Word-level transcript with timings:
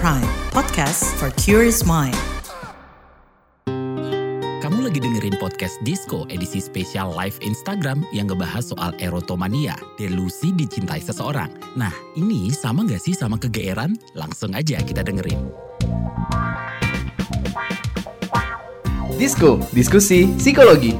Prime, 0.00 0.24
podcast 0.48 1.04
for 1.20 1.28
curious 1.36 1.84
mind. 1.84 2.16
Kamu 4.64 4.80
lagi 4.80 4.96
dengerin 4.96 5.36
podcast 5.36 5.76
Disco 5.84 6.24
edisi 6.32 6.56
spesial 6.56 7.12
live 7.12 7.36
Instagram 7.44 8.00
yang 8.08 8.32
ngebahas 8.32 8.72
soal 8.72 8.96
erotomania, 8.96 9.76
delusi 10.00 10.56
dicintai 10.56 11.04
seseorang. 11.04 11.52
Nah, 11.76 11.92
ini 12.16 12.48
sama 12.48 12.88
nggak 12.88 12.96
sih 12.96 13.12
sama 13.12 13.36
kegeeran? 13.36 13.92
Langsung 14.16 14.56
aja 14.56 14.80
kita 14.80 15.04
dengerin. 15.04 15.36
Disko, 19.20 19.60
diskusi 19.76 20.32
psikologi. 20.40 20.96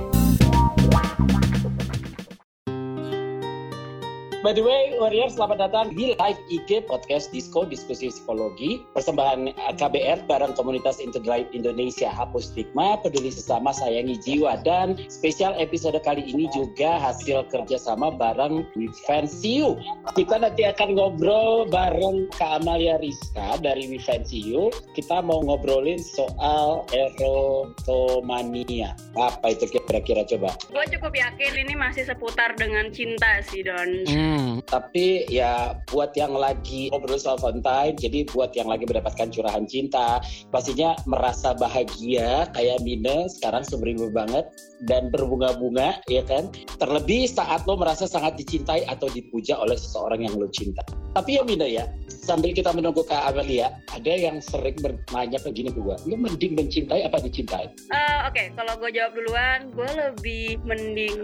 By 4.45 4.52
the 4.52 4.60
way, 4.60 4.89
Warrior, 5.00 5.32
selamat 5.32 5.58
datang 5.64 5.86
di 5.96 6.12
live 6.12 6.40
IG 6.52 6.84
podcast 6.84 7.32
Disco 7.32 7.64
Diskusi 7.64 8.12
Psikologi 8.12 8.84
persembahan 8.92 9.48
KBR 9.80 10.28
bareng 10.28 10.52
komunitas 10.52 11.00
Integrate 11.00 11.48
Indonesia 11.56 12.12
Hapus 12.12 12.52
Stigma, 12.52 13.00
Peduli 13.00 13.32
Sesama, 13.32 13.72
Sayangi 13.72 14.20
Jiwa 14.20 14.60
dan 14.60 15.00
spesial 15.08 15.56
episode 15.56 15.96
kali 16.05 16.20
ini 16.28 16.52
juga 16.52 17.00
hasil 17.00 17.48
kerjasama 17.48 18.12
bareng 18.12 18.68
Vivensiu. 18.77 19.80
Kita 20.12 20.36
nanti 20.36 20.68
akan 20.68 20.92
ngobrol 20.92 21.64
bareng 21.72 22.28
Kak 22.36 22.60
Amalia 22.60 23.00
Rizka 23.00 23.56
dari 23.64 23.88
Vivensiu. 23.88 24.69
Kita 24.92 25.24
mau 25.24 25.41
ngobrolin 25.41 25.96
soal 25.96 26.84
erotomania. 26.92 28.92
Apa 29.16 29.56
itu 29.56 29.64
kira-kira 29.64 30.28
coba? 30.28 30.52
Gue 30.69 30.84
cukup 30.92 31.16
yakin 31.16 31.56
ini 31.56 31.72
masih 31.72 32.05
seputar 32.05 32.52
dengan 32.60 32.92
cinta 32.92 33.41
sih 33.48 33.64
Don. 33.64 34.05
Hmm, 34.05 34.60
tapi 34.69 34.89
ya 34.96 35.78
buat 35.90 36.14
yang 36.18 36.34
lagi 36.34 36.90
ngobrol 36.90 37.18
soal 37.20 37.38
Valentine, 37.38 37.94
jadi 37.94 38.27
buat 38.30 38.55
yang 38.56 38.69
lagi 38.70 38.86
mendapatkan 38.86 39.30
curahan 39.30 39.64
cinta, 39.66 40.19
pastinya 40.50 40.97
merasa 41.06 41.55
bahagia 41.55 42.48
kayak 42.55 42.82
Mine 42.82 43.30
sekarang 43.30 43.62
semeribu 43.62 44.10
banget 44.10 44.48
dan 44.88 45.12
berbunga-bunga, 45.12 46.00
ya 46.08 46.24
kan? 46.24 46.48
Terlebih 46.80 47.28
saat 47.28 47.64
lo 47.69 47.77
merasa 47.77 48.08
sangat 48.08 48.41
dicintai 48.41 48.88
atau 48.88 49.06
dipuja 49.12 49.58
oleh 49.60 49.77
seseorang 49.77 50.24
yang 50.24 50.34
lo 50.38 50.48
cinta. 50.50 50.82
Tapi 51.11 51.36
ya 51.39 51.42
Mine 51.42 51.66
ya, 51.66 51.84
sambil 52.06 52.55
kita 52.55 52.70
menunggu 52.70 53.03
Kak 53.03 53.34
Amelia, 53.34 53.75
ada 53.91 54.12
yang 54.14 54.39
sering 54.39 54.78
bertanya 54.78 55.42
begini 55.42 55.75
ke 55.75 55.83
gue, 55.83 55.97
lo 56.06 56.14
mending 56.14 56.55
mencintai 56.55 57.03
apa 57.03 57.19
dicintai? 57.19 57.66
Uh, 57.91 58.30
Oke, 58.30 58.39
okay. 58.39 58.47
kalau 58.55 58.78
gue 58.78 58.94
jawab 58.94 59.19
duluan, 59.19 59.75
gue 59.75 59.91
lebih 59.91 60.62
mending 60.62 61.19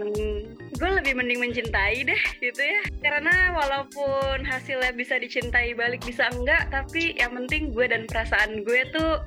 gue 0.77 0.89
lebih 1.01 1.17
mending 1.17 1.41
mencintai 1.41 2.05
deh 2.05 2.21
gitu 2.37 2.61
ya 2.61 2.81
karena 3.01 3.49
walaupun 3.57 4.45
hasilnya 4.45 4.93
bisa 4.93 5.17
dicintai 5.17 5.73
balik 5.73 6.05
bisa 6.05 6.29
enggak 6.29 6.69
tapi 6.69 7.17
yang 7.17 7.33
penting 7.33 7.73
gue 7.73 7.89
dan 7.89 8.05
perasaan 8.05 8.61
gue 8.61 8.85
tuh 8.93 9.17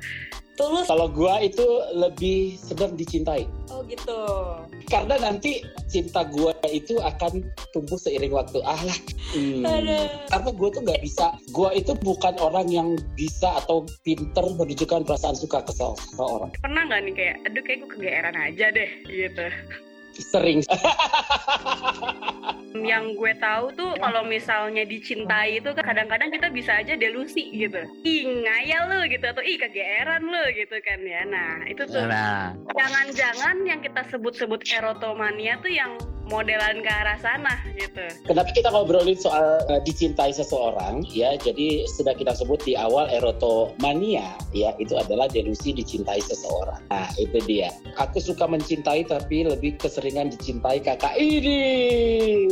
tulus. 0.61 0.87
Kalau 0.87 1.09
gue 1.09 1.35
itu 1.41 1.67
lebih 1.97 2.61
sedang 2.61 2.93
dicintai. 2.95 3.49
Oh 3.73 3.81
gitu. 3.89 4.21
Karena 4.93 5.17
nanti 5.17 5.65
cinta 5.89 6.29
gue 6.29 6.53
itu 6.69 7.01
akan 7.01 7.49
tumbuh 7.73 7.97
seiring 7.97 8.37
waktu. 8.37 8.61
Ah 8.63 8.79
lah. 8.85 8.99
Hmm. 9.31 9.63
karena 10.27 10.51
gue 10.51 10.69
tuh 10.75 10.83
nggak 10.85 11.01
bisa. 11.01 11.33
Gue 11.55 11.71
itu 11.79 11.97
bukan 12.05 12.37
orang 12.43 12.69
yang 12.69 12.99
bisa 13.15 13.63
atau 13.63 13.87
pinter 14.03 14.43
menunjukkan 14.43 15.07
perasaan 15.07 15.39
suka 15.39 15.63
ke 15.63 15.73
seseorang 15.73 16.51
pernah 16.59 16.83
nggak 16.87 17.01
nih 17.07 17.15
kayak 17.15 17.37
aduh 17.47 17.63
kayak 17.65 17.79
gue 17.83 17.91
kegeeran 17.97 18.37
aja 18.37 18.67
deh 18.75 18.91
gitu. 19.09 19.47
Sering 20.21 20.61
yang 22.75 23.19
gue 23.19 23.33
tahu 23.43 23.75
tuh 23.75 23.91
kalau 23.99 24.23
misalnya 24.23 24.87
dicintai 24.87 25.59
itu 25.59 25.71
kan 25.75 25.83
kadang-kadang 25.83 26.31
kita 26.31 26.47
bisa 26.55 26.79
aja 26.79 26.95
delusi 26.95 27.51
gitu 27.51 27.83
ih 28.07 28.23
ngayal 28.47 28.87
lu 28.95 29.01
gitu 29.11 29.27
atau 29.27 29.43
ih 29.43 29.59
kegeeran 29.59 30.23
lu 30.23 30.45
gitu 30.55 30.77
kan 30.87 31.01
ya 31.03 31.27
nah 31.27 31.67
itu 31.67 31.83
tuh 31.91 32.07
jangan-jangan 32.79 33.57
yang 33.67 33.83
kita 33.83 34.07
sebut-sebut 34.07 34.63
erotomania 34.71 35.59
tuh 35.59 35.73
yang 35.73 35.99
modelan 36.31 36.81
ke 36.81 36.89
arah 36.89 37.19
sana 37.19 37.59
gitu. 37.75 38.07
Kenapa 38.25 38.55
kita 38.55 38.71
ngobrolin 38.71 39.19
soal 39.19 39.61
uh, 39.67 39.83
dicintai 39.83 40.31
seseorang 40.31 41.03
ya? 41.11 41.35
Jadi 41.37 41.85
sudah 41.91 42.15
kita 42.15 42.33
sebut 42.39 42.63
di 42.63 42.79
awal 42.79 43.11
erotomania 43.11 44.39
ya 44.55 44.71
itu 44.79 44.95
adalah 44.95 45.27
delusi 45.27 45.75
dicintai 45.75 46.23
seseorang. 46.23 46.79
Nah 46.89 47.11
itu 47.19 47.43
dia. 47.45 47.75
Aku 47.99 48.23
suka 48.23 48.47
mencintai 48.47 49.05
tapi 49.11 49.45
lebih 49.45 49.77
keseringan 49.83 50.31
dicintai 50.31 50.79
kakak 50.81 51.19
ini 51.19 52.47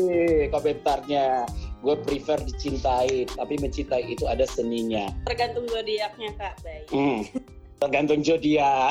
komentarnya. 0.50 1.46
Gue 1.78 1.94
prefer 2.02 2.42
dicintai 2.42 3.28
tapi 3.30 3.54
mencintai 3.62 4.04
itu 4.10 4.26
ada 4.26 4.44
seninya. 4.44 5.08
Tergantung 5.26 5.66
zodiaknya 5.70 6.30
kak. 6.34 6.54
Baik. 6.62 6.86
Hmm. 6.91 7.22
tergantung 7.78 8.26
zodiak. 8.26 8.91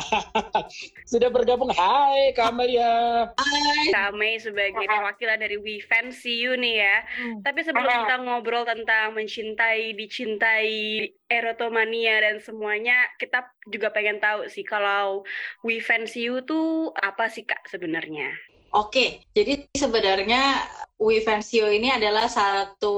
Sudah 1.11 1.27
bergabung. 1.27 1.67
Hai 1.75 2.31
Kamelia. 2.31 3.27
Hai. 3.35 3.91
Kame 3.91 4.39
sebagai 4.39 4.87
perwakilan 4.87 5.39
dari 5.43 5.59
We 5.59 5.83
Fancy 5.83 6.39
You 6.43 6.55
nih 6.55 6.75
ya. 6.79 6.97
Hmm. 7.19 7.39
tapi 7.43 7.63
sebelum 7.63 7.87
kita 7.87 8.15
ngobrol 8.23 8.63
tentang 8.63 9.15
mencintai 9.15 9.95
dicintai 9.95 11.03
erotomania 11.27 12.23
dan 12.23 12.39
semuanya 12.39 13.07
kita 13.19 13.47
juga 13.67 13.91
pengen 13.91 14.23
tahu 14.23 14.47
sih 14.47 14.63
kalau 14.63 15.27
We 15.63 15.83
Fancy 15.83 16.27
You 16.27 16.43
tuh 16.43 16.95
apa 16.95 17.27
sih 17.27 17.43
kak 17.43 17.67
sebenarnya 17.67 18.31
Oke, 18.75 19.23
jadi 19.31 19.63
sebenarnya 19.71 20.67
Wivensio 20.97 21.69
ini 21.69 21.93
adalah 21.93 22.25
satu 22.25 22.97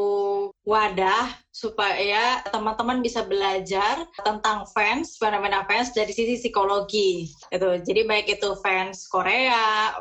wadah 0.64 1.36
supaya 1.52 2.40
teman-teman 2.48 3.04
bisa 3.04 3.28
belajar 3.28 4.08
tentang 4.24 4.64
fans, 4.72 5.20
fenomena 5.20 5.68
fans 5.68 5.92
dari 5.92 6.16
sisi 6.16 6.40
psikologi. 6.40 7.28
Gitu. 7.52 7.70
Jadi 7.84 8.02
baik 8.08 8.40
itu 8.40 8.56
fans 8.64 9.04
Korea, 9.12 9.92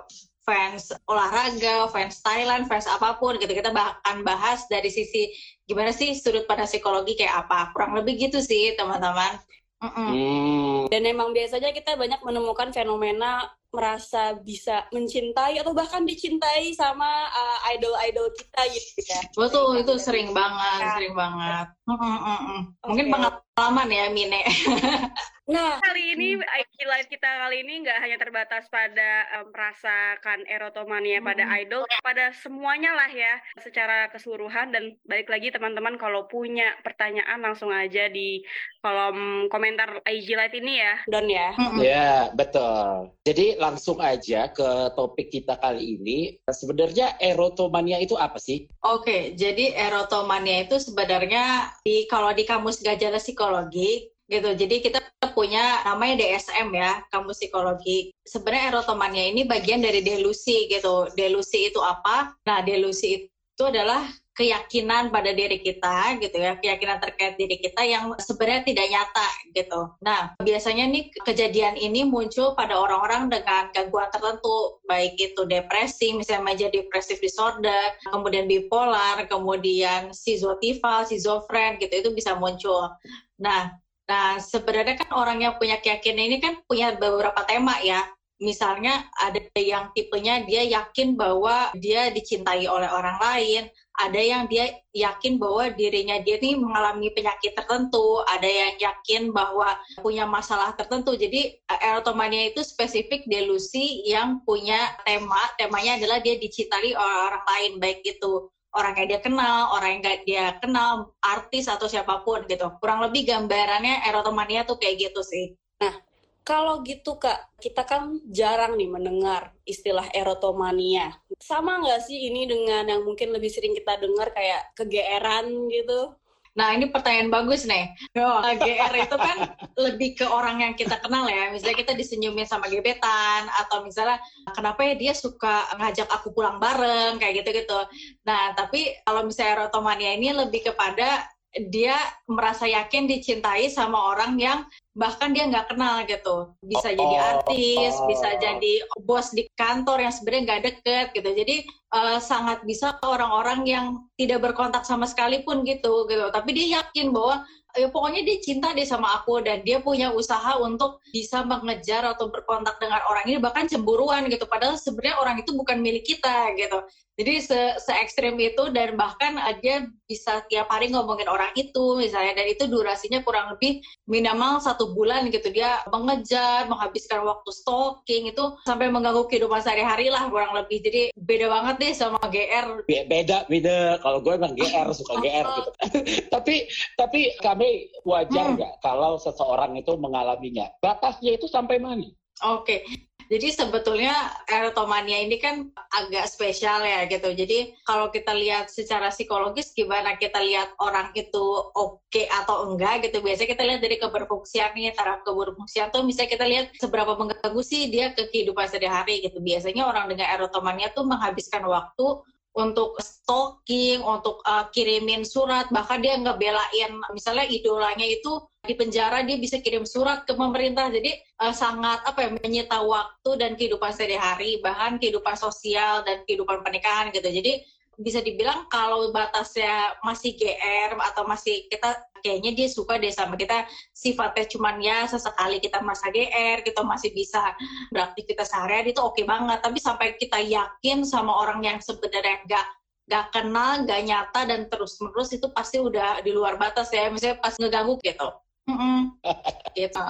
fans 0.46 0.94
olahraga, 1.10 1.90
fans 1.90 2.22
Thailand, 2.22 2.70
fans 2.70 2.86
apa 2.86 3.18
pun 3.18 3.36
gitu. 3.36 3.50
Kita 3.50 3.74
akan 3.74 4.22
bahas 4.22 4.62
dari 4.70 4.88
sisi 4.88 5.34
gimana 5.66 5.90
sih 5.90 6.14
sudut 6.14 6.46
pada 6.46 6.70
psikologi 6.70 7.18
kayak 7.18 7.44
apa. 7.44 7.74
Kurang 7.74 7.98
lebih 7.98 8.30
gitu 8.30 8.38
sih, 8.38 8.78
teman-teman. 8.78 9.42
Mm 9.78 9.90
-mm. 9.94 10.90
Dan 10.90 11.02
emang 11.06 11.30
biasanya 11.30 11.70
kita 11.70 11.94
banyak 11.94 12.18
menemukan 12.26 12.74
fenomena 12.74 13.46
merasa 13.70 14.34
bisa 14.40 14.88
mencintai 14.90 15.60
atau 15.60 15.76
bahkan 15.76 16.02
dicintai 16.02 16.72
sama 16.74 17.06
uh, 17.30 17.58
idol-idol 17.76 18.32
kita 18.34 18.62
gitu 18.74 19.00
ya. 19.06 19.20
Betul, 19.36 19.84
itu 19.84 19.94
sering 20.00 20.34
banget, 20.34 20.80
ya. 20.82 20.92
sering 20.98 21.14
banget. 21.14 21.66
Mm 21.86 21.94
-mm. 21.94 22.60
Mungkin 22.90 23.06
pengalaman 23.12 23.88
ya, 23.92 24.04
Mine. 24.10 24.42
Nah, 25.48 25.80
kali 25.80 26.12
ini 26.12 26.36
IG 26.36 26.76
Live 26.84 27.08
kita 27.08 27.24
kali 27.24 27.64
ini 27.64 27.80
nggak 27.80 28.04
hanya 28.04 28.20
terbatas 28.20 28.68
pada 28.68 29.24
um, 29.40 29.48
merasakan 29.48 30.44
erotomania 30.44 31.24
hmm. 31.24 31.28
pada 31.28 31.44
idol, 31.56 31.88
pada 32.04 32.36
semuanya 32.36 32.92
lah 32.92 33.08
ya, 33.08 33.40
secara 33.56 34.12
keseluruhan 34.12 34.76
dan 34.76 35.00
balik 35.08 35.32
lagi 35.32 35.48
teman-teman 35.48 35.96
kalau 35.96 36.28
punya 36.28 36.76
pertanyaan 36.84 37.40
langsung 37.40 37.72
aja 37.72 38.12
di 38.12 38.44
kolom 38.84 39.48
komentar 39.48 40.04
IG 40.04 40.36
Live 40.36 40.52
ini 40.52 40.84
ya, 40.84 40.94
Don 41.08 41.32
ya. 41.32 41.56
Ya, 41.80 42.28
betul. 42.36 43.16
Jadi 43.24 43.56
langsung 43.56 44.04
aja 44.04 44.52
ke 44.52 44.92
topik 44.92 45.32
kita 45.32 45.56
kali 45.56 45.96
ini. 45.96 46.36
Sebenarnya 46.44 47.16
erotomania 47.24 47.96
itu 47.96 48.20
apa 48.20 48.36
sih? 48.36 48.68
Oke, 48.84 49.32
jadi 49.32 49.72
erotomania 49.72 50.68
itu 50.68 50.76
sebenarnya 50.76 51.72
di 51.80 52.04
kalau 52.04 52.36
di 52.36 52.44
kamus 52.44 52.84
Gajah 52.84 53.16
Psikologi 53.16 54.17
gitu. 54.28 54.50
Jadi 54.54 54.76
kita 54.84 55.00
punya 55.32 55.82
namanya 55.88 56.20
DSM 56.22 56.68
ya, 56.70 57.02
kamu 57.10 57.32
psikologi. 57.32 58.12
Sebenarnya 58.22 58.76
erotomania 58.76 59.24
ini 59.32 59.48
bagian 59.48 59.80
dari 59.80 60.04
delusi 60.04 60.68
gitu. 60.68 61.08
Delusi 61.16 61.72
itu 61.72 61.80
apa? 61.80 62.36
Nah, 62.44 62.60
delusi 62.62 63.26
itu 63.26 63.62
adalah 63.66 64.06
keyakinan 64.38 65.10
pada 65.10 65.34
diri 65.34 65.58
kita 65.58 66.14
gitu 66.22 66.38
ya, 66.38 66.54
keyakinan 66.62 67.02
terkait 67.02 67.34
diri 67.34 67.58
kita 67.58 67.82
yang 67.82 68.14
sebenarnya 68.22 68.62
tidak 68.70 68.86
nyata 68.86 69.28
gitu. 69.50 69.80
Nah, 69.98 70.30
biasanya 70.38 70.86
nih 70.86 71.10
kejadian 71.26 71.74
ini 71.74 72.06
muncul 72.06 72.54
pada 72.54 72.78
orang-orang 72.78 73.26
dengan 73.34 73.66
gangguan 73.74 74.06
tertentu, 74.14 74.78
baik 74.86 75.18
itu 75.18 75.42
depresi, 75.50 76.14
misalnya 76.14 76.54
major 76.54 76.70
depressive 76.70 77.18
disorder, 77.18 77.98
kemudian 78.14 78.46
bipolar, 78.46 79.26
kemudian 79.26 80.14
sizotifal, 80.14 81.02
sizofren 81.02 81.82
gitu, 81.82 81.90
itu 81.98 82.10
bisa 82.14 82.38
muncul. 82.38 82.94
Nah, 83.42 83.74
Nah, 84.08 84.40
sebenarnya 84.40 84.96
kan 85.04 85.12
orang 85.12 85.38
yang 85.44 85.54
punya 85.60 85.76
keyakinan 85.84 86.24
ini 86.32 86.36
kan 86.40 86.56
punya 86.64 86.96
beberapa 86.96 87.44
tema 87.44 87.76
ya. 87.84 88.08
Misalnya 88.38 89.02
ada 89.18 89.42
yang 89.58 89.90
tipenya 89.92 90.46
dia 90.46 90.62
yakin 90.62 91.18
bahwa 91.18 91.74
dia 91.74 92.08
dicintai 92.14 92.70
oleh 92.70 92.86
orang 92.86 93.18
lain, 93.18 93.66
ada 93.98 94.20
yang 94.22 94.46
dia 94.46 94.78
yakin 94.94 95.42
bahwa 95.42 95.74
dirinya 95.74 96.22
dia 96.22 96.38
ini 96.38 96.54
mengalami 96.54 97.10
penyakit 97.10 97.58
tertentu, 97.58 98.22
ada 98.30 98.46
yang 98.46 98.78
yakin 98.78 99.34
bahwa 99.34 99.74
punya 99.98 100.22
masalah 100.22 100.70
tertentu. 100.78 101.18
Jadi 101.18 101.58
erotomania 101.82 102.54
itu 102.54 102.62
spesifik 102.62 103.26
delusi 103.26 104.06
yang 104.06 104.38
punya 104.46 104.86
tema, 105.02 105.42
temanya 105.58 105.98
adalah 105.98 106.22
dia 106.22 106.38
dicintai 106.38 106.94
oleh 106.94 107.18
orang 107.26 107.44
lain, 107.44 107.72
baik 107.82 108.06
itu 108.06 108.46
orang 108.78 108.94
yang 109.02 109.08
dia 109.10 109.20
kenal, 109.20 109.74
orang 109.74 109.98
yang 109.98 110.00
gak 110.06 110.20
dia 110.22 110.46
kenal, 110.62 111.10
artis 111.18 111.66
atau 111.66 111.90
siapa 111.90 112.22
pun 112.22 112.46
gitu. 112.46 112.70
Kurang 112.78 113.02
lebih 113.02 113.26
gambarannya 113.26 114.06
erotomania 114.06 114.62
tuh 114.62 114.78
kayak 114.78 115.10
gitu 115.10 115.20
sih. 115.26 115.58
Nah, 115.82 115.98
kalau 116.46 116.80
gitu 116.86 117.18
kak, 117.20 117.58
kita 117.58 117.84
kan 117.84 118.22
jarang 118.30 118.78
nih 118.78 118.88
mendengar 118.88 119.52
istilah 119.68 120.08
erotomania. 120.14 121.12
Sama 121.36 121.82
nggak 121.82 122.08
sih 122.08 122.30
ini 122.30 122.48
dengan 122.48 122.88
yang 122.88 123.02
mungkin 123.04 123.34
lebih 123.34 123.52
sering 123.52 123.76
kita 123.76 124.00
dengar 124.00 124.32
kayak 124.32 124.72
kegeeran 124.72 125.68
gitu? 125.68 126.14
Nah, 126.56 126.72
ini 126.74 126.88
pertanyaan 126.88 127.28
bagus 127.28 127.68
nih. 127.68 127.92
Oh, 128.16 128.40
GR 128.40 128.94
itu 128.94 129.16
kan 129.16 129.38
lebih 129.76 130.16
ke 130.18 130.26
orang 130.26 130.62
yang 130.64 130.74
kita 130.74 130.98
kenal 131.00 131.28
ya. 131.28 131.52
Misalnya 131.52 131.76
kita 131.76 131.92
disenyumin 131.94 132.48
sama 132.48 132.70
gebetan, 132.70 133.46
atau 133.60 133.84
misalnya 133.84 134.22
kenapa 134.52 134.84
ya 134.86 134.94
dia 134.96 135.12
suka 135.12 135.68
ngajak 135.76 136.08
aku 136.08 136.32
pulang 136.32 136.56
bareng, 136.56 137.20
kayak 137.20 137.44
gitu-gitu. 137.44 137.80
Nah, 138.24 138.56
tapi 138.56 138.96
kalau 139.04 139.26
misalnya 139.26 139.64
erotomania 139.64 140.16
ini 140.16 140.32
lebih 140.34 140.72
kepada 140.72 141.26
dia 141.66 141.98
merasa 142.30 142.70
yakin 142.70 143.10
dicintai 143.10 143.66
sama 143.66 144.14
orang 144.14 144.38
yang 144.38 144.62
bahkan 144.94 145.34
dia 145.34 145.46
nggak 145.50 145.74
kenal 145.74 146.06
gitu. 146.06 146.54
Bisa 146.62 146.94
jadi 146.94 147.16
oh. 147.18 147.28
artis 147.34 147.94
bisa 148.06 148.38
jadi 148.38 148.86
bos 149.02 149.34
di 149.34 149.46
kantor 149.58 150.06
yang 150.06 150.14
sebenarnya 150.14 150.42
nggak 150.46 150.62
deket 150.62 151.06
gitu. 151.14 151.30
Jadi 151.34 151.56
uh, 151.94 152.18
sangat 152.22 152.62
bisa 152.62 152.94
orang-orang 153.02 153.66
yang 153.66 153.86
tidak 154.14 154.42
berkontak 154.42 154.86
sama 154.86 155.06
sekali 155.10 155.42
pun 155.42 155.66
gitu 155.66 156.06
gitu. 156.06 156.30
Tapi 156.30 156.50
dia 156.54 156.82
yakin 156.82 157.10
bahwa 157.10 157.42
ya 157.78 157.90
pokoknya 157.90 158.26
dia 158.26 158.38
cinta 158.42 158.74
deh 158.74 158.86
sama 158.86 159.22
aku 159.22 159.38
dan 159.42 159.62
dia 159.62 159.78
punya 159.78 160.10
usaha 160.10 160.58
untuk 160.58 160.98
bisa 161.14 161.46
mengejar 161.46 162.02
atau 162.02 162.26
berkontak 162.32 162.78
dengan 162.82 162.98
orang 163.06 163.24
ini 163.26 163.38
bahkan 163.38 163.66
cemburuan 163.66 164.26
gitu. 164.30 164.46
Padahal 164.46 164.78
sebenarnya 164.78 165.16
orang 165.18 165.36
itu 165.42 165.50
bukan 165.54 165.78
milik 165.78 166.06
kita 166.06 166.54
gitu 166.58 166.82
jadi 167.18 167.42
se, 167.42 167.60
se 167.82 167.92
ekstrim 167.98 168.38
itu 168.38 168.70
dan 168.70 168.94
bahkan 168.94 169.34
dia 169.58 169.90
bisa 170.06 170.38
tiap 170.46 170.70
hari 170.70 170.94
ngomongin 170.94 171.26
orang 171.26 171.50
itu 171.58 171.98
misalnya. 171.98 172.38
Dan 172.38 172.46
itu 172.46 172.70
durasinya 172.70 173.26
kurang 173.26 173.58
lebih 173.58 173.82
minimal 174.06 174.62
satu 174.62 174.94
bulan 174.94 175.26
gitu. 175.34 175.50
Dia 175.50 175.82
mengejar 175.90 176.70
menghabiskan 176.70 177.26
waktu 177.26 177.50
stalking 177.50 178.30
itu 178.30 178.54
sampai 178.62 178.86
mengganggu 178.94 179.26
kehidupan 179.26 179.58
sehari-hari 179.58 180.14
lah 180.14 180.30
kurang 180.30 180.54
lebih. 180.54 180.78
Jadi 180.78 181.02
beda 181.18 181.50
banget 181.50 181.74
deh 181.82 181.92
sama 181.98 182.22
GR 182.30 182.86
beda 182.86 183.50
beda. 183.50 183.98
Kalau 183.98 184.22
gue 184.22 184.32
emang 184.38 184.54
GR 184.54 184.88
suka 184.94 185.18
GR 185.18 185.46
gitu. 185.58 185.70
Tapi 186.34 186.70
tapi 186.94 187.34
kami 187.42 187.90
wajar 188.06 188.46
hmm. 188.46 188.54
nggak 188.62 188.74
hmm. 188.78 188.82
kalau 188.86 189.18
seseorang 189.18 189.74
itu 189.74 189.90
mengalaminya? 189.98 190.70
Batasnya 190.78 191.34
itu 191.34 191.50
sampai 191.50 191.82
mana? 191.82 192.06
Oke, 192.46 192.86
jadi 193.28 193.52
sebetulnya 193.52 194.16
erotomania 194.48 195.20
ini 195.20 195.36
kan 195.36 195.68
agak 195.92 196.24
spesial 196.32 196.80
ya 196.80 197.04
gitu. 197.04 197.28
Jadi 197.36 197.76
kalau 197.84 198.08
kita 198.08 198.32
lihat 198.32 198.72
secara 198.72 199.12
psikologis 199.12 199.76
gimana 199.76 200.16
kita 200.16 200.40
lihat 200.40 200.72
orang 200.80 201.12
itu 201.12 201.44
oke 201.76 202.00
okay 202.08 202.24
atau 202.24 202.72
enggak 202.72 203.04
gitu. 203.04 203.20
Biasanya 203.20 203.52
kita 203.52 203.64
lihat 203.68 203.80
dari 203.84 204.00
keberfungsiannya, 204.00 204.96
taraf 204.96 205.20
keberfungsian 205.28 205.92
tuh 205.92 206.08
misalnya 206.08 206.30
kita 206.32 206.46
lihat 206.48 206.66
seberapa 206.80 207.20
mengganggu 207.20 207.60
sih 207.60 207.92
dia 207.92 208.16
ke 208.16 208.32
kehidupan 208.32 208.64
sehari-hari 208.64 209.20
gitu. 209.20 209.44
Biasanya 209.44 209.84
orang 209.84 210.08
dengan 210.08 210.32
erotomania 210.32 210.88
tuh 210.96 211.04
menghabiskan 211.04 211.68
waktu 211.68 212.24
untuk 212.58 212.98
stalking, 212.98 214.02
untuk 214.02 214.42
uh, 214.42 214.66
kirimin 214.74 215.22
surat, 215.22 215.70
bahkan 215.70 216.02
dia 216.02 216.18
ngebelain 216.18 216.98
misalnya 217.14 217.46
idolanya 217.46 218.02
itu 218.02 218.42
di 218.66 218.74
penjara 218.74 219.22
dia 219.22 219.38
bisa 219.38 219.62
kirim 219.62 219.86
surat 219.86 220.26
ke 220.26 220.34
pemerintah. 220.34 220.90
Jadi 220.90 221.14
uh, 221.38 221.54
sangat 221.54 222.02
apa 222.02 222.26
ya 222.26 222.30
menyita 222.34 222.82
waktu 222.82 223.30
dan 223.38 223.54
kehidupan 223.54 223.94
sehari-hari, 223.94 224.58
bahkan 224.58 224.98
kehidupan 224.98 225.38
sosial 225.38 226.02
dan 226.02 226.26
kehidupan 226.26 226.66
pernikahan 226.66 227.14
gitu. 227.14 227.30
Jadi 227.30 227.62
bisa 227.98 228.22
dibilang 228.22 228.70
kalau 228.70 229.10
batasnya 229.10 229.98
masih 230.06 230.38
GR 230.38 230.94
atau 230.98 231.26
masih 231.26 231.66
kita 231.66 231.98
kayaknya 232.20 232.52
dia 232.54 232.68
suka 232.70 232.96
deh 232.96 233.10
sama 233.10 233.34
kita. 233.34 233.66
Sifatnya 233.94 234.44
cuman 234.50 234.76
ya 234.82 234.98
sesekali 235.08 235.58
kita 235.58 235.80
masa 235.80 236.10
GR 236.10 236.62
kita 236.62 236.80
masih 236.84 237.10
bisa 237.14 237.54
beraktivitas 237.90 238.50
sehari-hari 238.52 238.92
itu 238.92 239.00
oke 239.02 239.16
okay 239.16 239.24
banget. 239.24 239.58
Tapi 239.62 239.78
sampai 239.78 240.14
kita 240.16 240.38
yakin 240.42 241.02
sama 241.02 241.32
orang 241.32 241.64
yang 241.64 241.78
sebenarnya 241.78 242.44
nggak 242.46 242.66
nggak 243.08 243.26
kenal 243.32 243.70
nggak 243.88 244.00
nyata 244.04 244.40
dan 244.44 244.60
terus 244.68 245.00
menerus 245.00 245.32
itu 245.32 245.48
pasti 245.56 245.80
udah 245.80 246.20
di 246.20 246.30
luar 246.34 246.60
batas 246.60 246.92
ya. 246.92 247.08
Misalnya 247.08 247.40
pas 247.40 247.54
ngeganggu 247.56 247.96
gitu. 248.04 248.28
Mm 248.68 248.76
-mm. 248.76 248.98
gitu. 249.78 250.02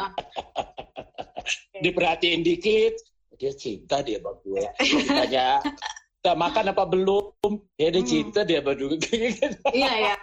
Diperhatiin 1.78 2.43
dikit. 2.43 2.94
Dia 3.38 3.55
cinta 3.55 4.02
dia 4.02 4.19
sama 4.19 4.34
gue. 4.43 4.66
Ditanya 4.82 5.62
udah 6.23 6.35
makan 6.35 6.75
apa 6.75 6.85
belum? 6.85 7.53
Ya 7.79 7.94
dia 7.94 8.03
hmm. 8.03 8.11
cinta 8.11 8.41
dia 8.43 8.59
baru 8.59 8.91
iya 9.79 9.93
ya 10.03 10.15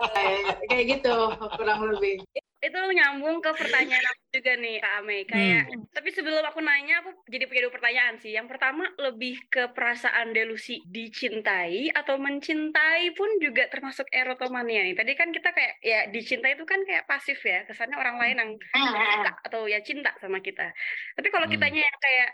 kayak 0.67 0.85
gitu 0.99 1.15
kurang 1.55 1.87
lebih. 1.95 2.19
Itu 2.59 2.81
nyambung 2.81 3.39
ke 3.45 3.53
pertanyaan 3.53 4.03
aku 4.09 4.23
juga 4.35 4.53
nih 4.59 4.75
Kak 4.83 4.93
Ame. 4.99 5.17
Kayak 5.23 5.63
hmm. 5.71 5.95
tapi 5.95 6.09
sebelum 6.11 6.43
aku 6.43 6.59
nanya 6.59 6.99
aku 6.99 7.15
jadi 7.31 7.47
punya 7.47 7.61
dua 7.63 7.73
pertanyaan 7.79 8.15
sih. 8.19 8.35
Yang 8.35 8.47
pertama 8.51 8.91
lebih 8.99 9.39
ke 9.47 9.71
perasaan 9.71 10.35
delusi 10.35 10.83
dicintai 10.83 11.95
atau 11.95 12.19
mencintai 12.19 13.15
pun 13.15 13.29
juga 13.39 13.71
termasuk 13.71 14.11
erotomania 14.11 14.83
nih. 14.83 14.99
Tadi 14.99 15.11
kan 15.15 15.31
kita 15.31 15.55
kayak 15.55 15.73
ya 15.79 15.99
dicintai 16.11 16.59
itu 16.59 16.67
kan 16.67 16.83
kayak 16.83 17.07
pasif 17.07 17.39
ya 17.39 17.63
kesannya 17.63 17.95
orang 17.95 18.19
lain 18.19 18.35
yang 18.35 18.51
suka 18.59 19.31
atau 19.47 19.63
ya 19.71 19.79
cinta 19.79 20.11
sama 20.19 20.43
kita. 20.43 20.75
Tapi 21.15 21.27
kalau 21.31 21.47
hmm. 21.47 21.55
kitanya 21.55 21.81
yang 21.87 21.99
kayak 22.03 22.29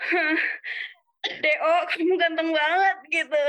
Do, 1.22 1.70
kamu 1.94 2.18
ganteng 2.18 2.50
banget 2.50 2.96
gitu. 3.10 3.42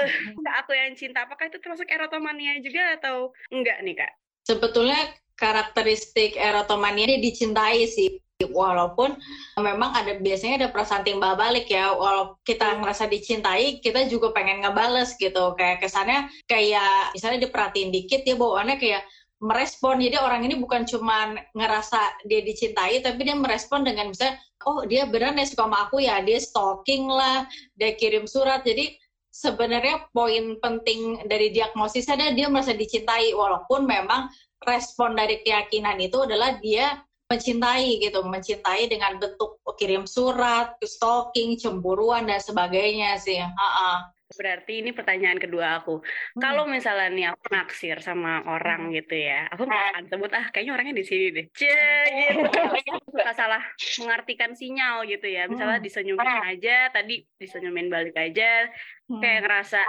Aku 0.61 0.71
yang 0.77 0.93
cinta, 0.93 1.25
apakah 1.25 1.49
itu 1.49 1.57
termasuk 1.57 1.89
erotomania 1.89 2.61
juga 2.61 3.01
atau 3.01 3.33
enggak 3.49 3.81
nih 3.81 3.97
kak? 3.97 4.13
Sebetulnya 4.45 4.99
karakteristik 5.33 6.37
erotomania 6.37 7.09
ini 7.09 7.17
dicintai 7.17 7.89
sih. 7.89 8.21
Walaupun 8.43 9.15
memang 9.55 9.95
ada 9.95 10.19
biasanya 10.19 10.65
ada 10.65 10.69
perasaan 10.69 11.07
timbal 11.07 11.33
balik 11.33 11.65
ya. 11.71 11.95
Walau 11.95 12.37
kita 12.45 12.77
ngerasa 12.77 13.09
dicintai, 13.09 13.81
kita 13.81 14.05
juga 14.05 14.35
pengen 14.35 14.61
ngebales 14.61 15.15
gitu. 15.17 15.55
Kayak 15.57 15.81
kesannya 15.81 16.29
kayak 16.45 17.15
misalnya 17.17 17.47
diperhatiin 17.47 17.89
dikit, 17.89 18.21
ya 18.21 18.35
bawaannya 18.37 18.77
kayak 18.77 19.01
merespon. 19.43 19.99
Jadi 19.99 20.15
orang 20.15 20.47
ini 20.47 20.55
bukan 20.55 20.87
cuma 20.87 21.35
ngerasa 21.51 22.23
dia 22.23 22.39
dicintai, 22.39 23.03
tapi 23.03 23.27
dia 23.27 23.35
merespon 23.35 23.83
dengan 23.83 24.15
misalnya 24.15 24.39
oh 24.65 24.87
dia 24.87 25.03
benar 25.07 25.35
nih 25.35 25.47
suka 25.47 25.67
sama 25.67 25.87
aku 25.87 26.03
ya 26.03 26.23
dia 26.23 26.39
stalking 26.39 27.07
lah 27.07 27.47
dia 27.75 27.95
kirim 27.99 28.23
surat 28.23 28.63
jadi 28.63 28.95
sebenarnya 29.33 30.07
poin 30.13 30.57
penting 30.61 31.25
dari 31.27 31.51
diagnosisnya 31.51 32.15
adalah 32.15 32.33
dia 32.37 32.47
merasa 32.47 32.73
dicintai 32.77 33.33
walaupun 33.33 33.89
memang 33.89 34.29
respon 34.63 35.17
dari 35.17 35.41
keyakinan 35.43 35.99
itu 35.99 36.23
adalah 36.23 36.55
dia 36.61 37.01
mencintai 37.27 37.97
gitu 38.03 38.21
mencintai 38.21 38.87
dengan 38.87 39.17
bentuk 39.17 39.57
kirim 39.79 40.05
surat 40.05 40.77
stalking 40.85 41.57
cemburuan 41.57 42.29
dan 42.29 42.37
sebagainya 42.37 43.17
sih 43.17 43.41
ha 43.41 43.49
-ha. 43.49 43.91
Berarti 44.35 44.81
ini 44.81 44.91
pertanyaan 44.91 45.39
kedua 45.39 45.81
aku. 45.81 46.01
Hmm. 46.01 46.41
Kalau 46.41 46.63
misalnya 46.65 47.09
nih 47.13 47.25
aku 47.33 47.45
naksir 47.53 47.97
sama 48.01 48.43
orang 48.45 48.89
hmm. 48.89 48.93
gitu 48.99 49.15
ya, 49.15 49.49
aku 49.53 49.63
nggak 49.65 49.85
akan 49.93 50.03
sebut 50.09 50.31
ah 50.33 50.45
kayaknya 50.49 50.73
orangnya 50.73 50.95
di 50.97 51.05
sini 51.05 51.25
deh. 51.31 51.45
C 51.53 51.61
gitu. 51.63 52.47
salah 53.39 53.63
mengartikan 54.03 54.51
sinyal 54.53 55.05
gitu 55.09 55.27
ya. 55.27 55.45
Misalnya 55.49 55.79
hmm. 55.81 55.87
disenyumin 55.87 56.39
aja, 56.45 56.77
tadi 56.93 57.25
disenyumin 57.37 57.87
balik 57.89 58.15
aja, 58.17 58.69
hmm. 59.09 59.21
kayak 59.21 59.39
ngerasa 59.45 59.81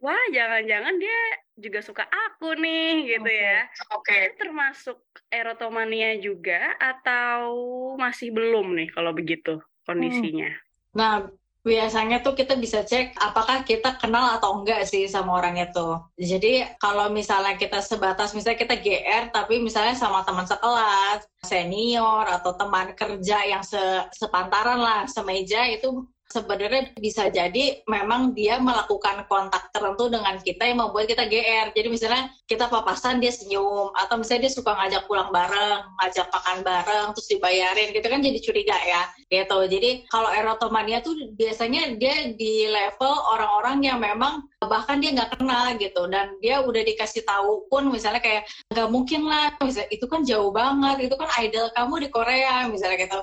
wah 0.00 0.24
jangan-jangan 0.32 0.96
dia 0.96 1.20
juga 1.60 1.84
suka 1.84 2.08
aku 2.08 2.56
nih 2.56 3.16
gitu 3.16 3.30
okay. 3.30 3.44
ya. 3.44 3.58
Oke. 3.92 4.08
Okay. 4.08 4.22
Termasuk 4.40 4.98
erotomania 5.28 6.16
juga 6.16 6.74
atau 6.80 7.52
masih 8.00 8.32
belum 8.32 8.72
nih 8.74 8.88
kalau 8.90 9.12
begitu 9.12 9.60
kondisinya? 9.84 10.48
Hmm. 10.48 10.68
Nah, 10.96 11.14
biasanya 11.60 12.24
tuh 12.24 12.32
kita 12.32 12.56
bisa 12.56 12.80
cek 12.80 13.20
apakah 13.20 13.60
kita 13.68 14.00
kenal 14.00 14.40
atau 14.40 14.60
enggak 14.60 14.88
sih 14.88 15.04
sama 15.04 15.36
orang 15.44 15.60
itu. 15.60 15.88
Jadi 16.16 16.64
kalau 16.80 17.12
misalnya 17.12 17.60
kita 17.60 17.84
sebatas 17.84 18.32
misalnya 18.32 18.64
kita 18.64 18.80
GR 18.80 19.28
tapi 19.28 19.60
misalnya 19.60 19.92
sama 19.92 20.24
teman 20.24 20.48
sekelas, 20.48 21.20
senior 21.44 22.24
atau 22.24 22.56
teman 22.56 22.96
kerja 22.96 23.44
yang 23.44 23.60
se 23.60 23.80
sepantaran 24.16 24.80
lah, 24.80 25.04
semeja 25.04 25.68
itu 25.68 26.08
sebenarnya 26.30 26.94
bisa 26.94 27.26
jadi 27.26 27.82
memang 27.90 28.32
dia 28.38 28.62
melakukan 28.62 29.26
kontak 29.26 29.66
tertentu 29.74 30.06
dengan 30.06 30.38
kita 30.38 30.62
yang 30.62 30.78
membuat 30.78 31.10
kita 31.10 31.26
GR. 31.26 31.74
Jadi 31.74 31.88
misalnya 31.90 32.30
kita 32.46 32.70
papasan 32.70 33.18
dia 33.18 33.34
senyum 33.34 33.90
atau 33.98 34.14
misalnya 34.14 34.46
dia 34.46 34.52
suka 34.54 34.70
ngajak 34.78 35.10
pulang 35.10 35.34
bareng, 35.34 35.82
ngajak 35.98 36.30
makan 36.30 36.58
bareng 36.62 37.06
terus 37.18 37.28
dibayarin 37.34 37.90
gitu 37.90 38.06
kan 38.06 38.22
jadi 38.22 38.38
curiga 38.38 38.78
ya. 38.86 39.02
Gitu. 39.26 39.58
Jadi 39.66 39.90
kalau 40.06 40.30
erotomania 40.30 41.02
tuh 41.02 41.18
biasanya 41.34 41.98
dia 41.98 42.30
di 42.38 42.70
level 42.70 43.14
orang-orang 43.34 43.82
yang 43.82 43.98
memang 43.98 44.46
bahkan 44.62 45.02
dia 45.02 45.10
nggak 45.10 45.34
kenal 45.34 45.74
gitu 45.82 46.06
dan 46.12 46.38
dia 46.38 46.62
udah 46.62 46.82
dikasih 46.84 47.26
tahu 47.26 47.66
pun 47.66 47.90
misalnya 47.90 48.22
kayak 48.22 48.46
nggak 48.70 48.88
mungkin 48.92 49.26
lah 49.26 49.50
misalnya 49.64 49.88
itu 49.90 50.04
kan 50.04 50.20
jauh 50.22 50.52
banget 50.52 51.10
itu 51.10 51.16
kan 51.16 51.32
idol 51.40 51.66
kamu 51.72 51.94
di 52.06 52.08
Korea 52.12 52.68
misalnya 52.68 53.08
gitu 53.08 53.20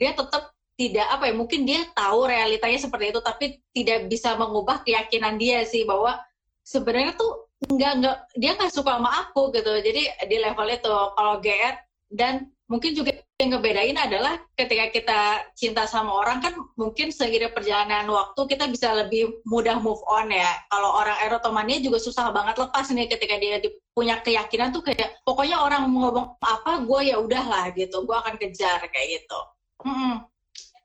dia 0.00 0.16
tetap 0.16 0.57
tidak 0.78 1.06
apa 1.10 1.28
ya 1.28 1.34
mungkin 1.34 1.66
dia 1.66 1.82
tahu 1.90 2.30
realitanya 2.30 2.78
seperti 2.78 3.10
itu 3.10 3.20
tapi 3.20 3.58
tidak 3.74 4.06
bisa 4.06 4.38
mengubah 4.38 4.86
keyakinan 4.86 5.34
dia 5.34 5.66
sih 5.66 5.82
bahwa 5.82 6.22
sebenarnya 6.62 7.18
tuh 7.18 7.50
nggak 7.66 7.92
nggak 7.98 8.16
dia 8.38 8.54
nggak 8.54 8.70
suka 8.70 9.02
sama 9.02 9.10
aku 9.26 9.50
gitu 9.50 9.82
jadi 9.82 10.02
di 10.30 10.36
level 10.38 10.70
itu 10.70 10.94
kalau 11.18 11.42
GR 11.42 11.74
dan 12.14 12.46
mungkin 12.68 12.94
juga 12.94 13.16
yang 13.40 13.54
ngebedain 13.54 13.96
adalah 13.96 14.34
ketika 14.58 14.86
kita 14.92 15.20
cinta 15.54 15.86
sama 15.88 16.10
orang 16.10 16.42
kan 16.42 16.54
mungkin 16.74 17.08
seiring 17.08 17.54
perjalanan 17.54 18.04
waktu 18.10 18.40
kita 18.50 18.68
bisa 18.68 18.92
lebih 18.92 19.40
mudah 19.46 19.78
move 19.78 20.02
on 20.10 20.28
ya. 20.28 20.52
Kalau 20.68 20.90
orang 21.00 21.16
erotomania 21.22 21.78
juga 21.78 22.02
susah 22.02 22.34
banget 22.34 22.60
lepas 22.60 22.90
nih 22.90 23.06
ketika 23.06 23.38
dia 23.38 23.62
punya 23.94 24.20
keyakinan 24.20 24.74
tuh 24.74 24.82
kayak 24.82 25.16
pokoknya 25.22 25.62
orang 25.64 25.86
ngomong 25.86 26.34
apa 26.42 26.82
gue 26.82 27.00
ya 27.08 27.16
udahlah 27.22 27.70
gitu, 27.78 28.04
gue 28.04 28.16
akan 28.18 28.34
kejar 28.36 28.82
kayak 28.90 29.22
gitu. 29.22 29.40
Mm 29.86 29.94
-mm. 29.94 30.14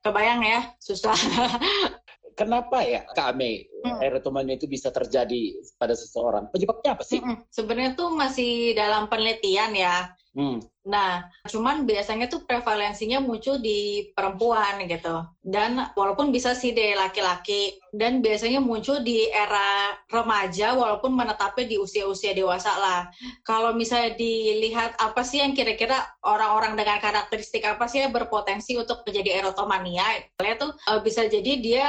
Kebayang 0.03 0.41
ya, 0.43 0.59
susah. 0.83 1.15
Kenapa 2.39 2.81
ya 2.81 3.05
Kak 3.13 3.37
Ame 3.37 3.69
hmm. 3.85 4.01
erotomania 4.01 4.57
itu 4.57 4.65
bisa 4.65 4.89
terjadi 4.89 5.53
pada 5.77 5.93
seseorang? 5.93 6.49
Penyebabnya 6.49 6.97
apa 6.97 7.05
sih? 7.05 7.21
Hmm. 7.21 7.45
Sebenarnya 7.47 7.93
tuh 7.93 8.09
masih 8.11 8.73
dalam 8.73 9.05
penelitian 9.07 9.71
ya. 9.77 10.11
Hmm. 10.33 10.65
Nah, 10.83 11.29
cuman 11.45 11.85
biasanya 11.85 12.25
tuh 12.25 12.41
prevalensinya 12.41 13.21
muncul 13.21 13.61
di 13.61 14.09
perempuan 14.17 14.81
gitu. 14.89 15.21
Dan 15.45 15.77
walaupun 15.93 16.33
bisa 16.33 16.57
sih 16.57 16.73
di 16.73 16.97
laki-laki 16.97 17.77
dan 17.93 18.19
biasanya 18.19 18.57
muncul 18.57 19.05
di 19.05 19.29
era 19.29 19.93
remaja 20.09 20.73
walaupun 20.73 21.13
menetapnya 21.13 21.69
di 21.69 21.77
usia-usia 21.77 22.33
dewasa 22.33 22.73
lah. 22.73 23.01
Kalau 23.45 23.77
misalnya 23.77 24.17
dilihat 24.17 24.97
apa 24.97 25.21
sih 25.21 25.37
yang 25.45 25.53
kira-kira 25.53 26.01
orang-orang 26.25 26.73
dengan 26.81 26.97
karakteristik 26.97 27.61
apa 27.69 27.85
sih 27.85 28.01
yang 28.01 28.11
berpotensi 28.11 28.73
untuk 28.73 29.05
menjadi 29.05 29.45
erotomania? 29.45 30.03
Tuh 30.35 30.73
uh, 30.89 30.99
bisa 31.05 31.29
jadi 31.29 31.61
dia 31.61 31.87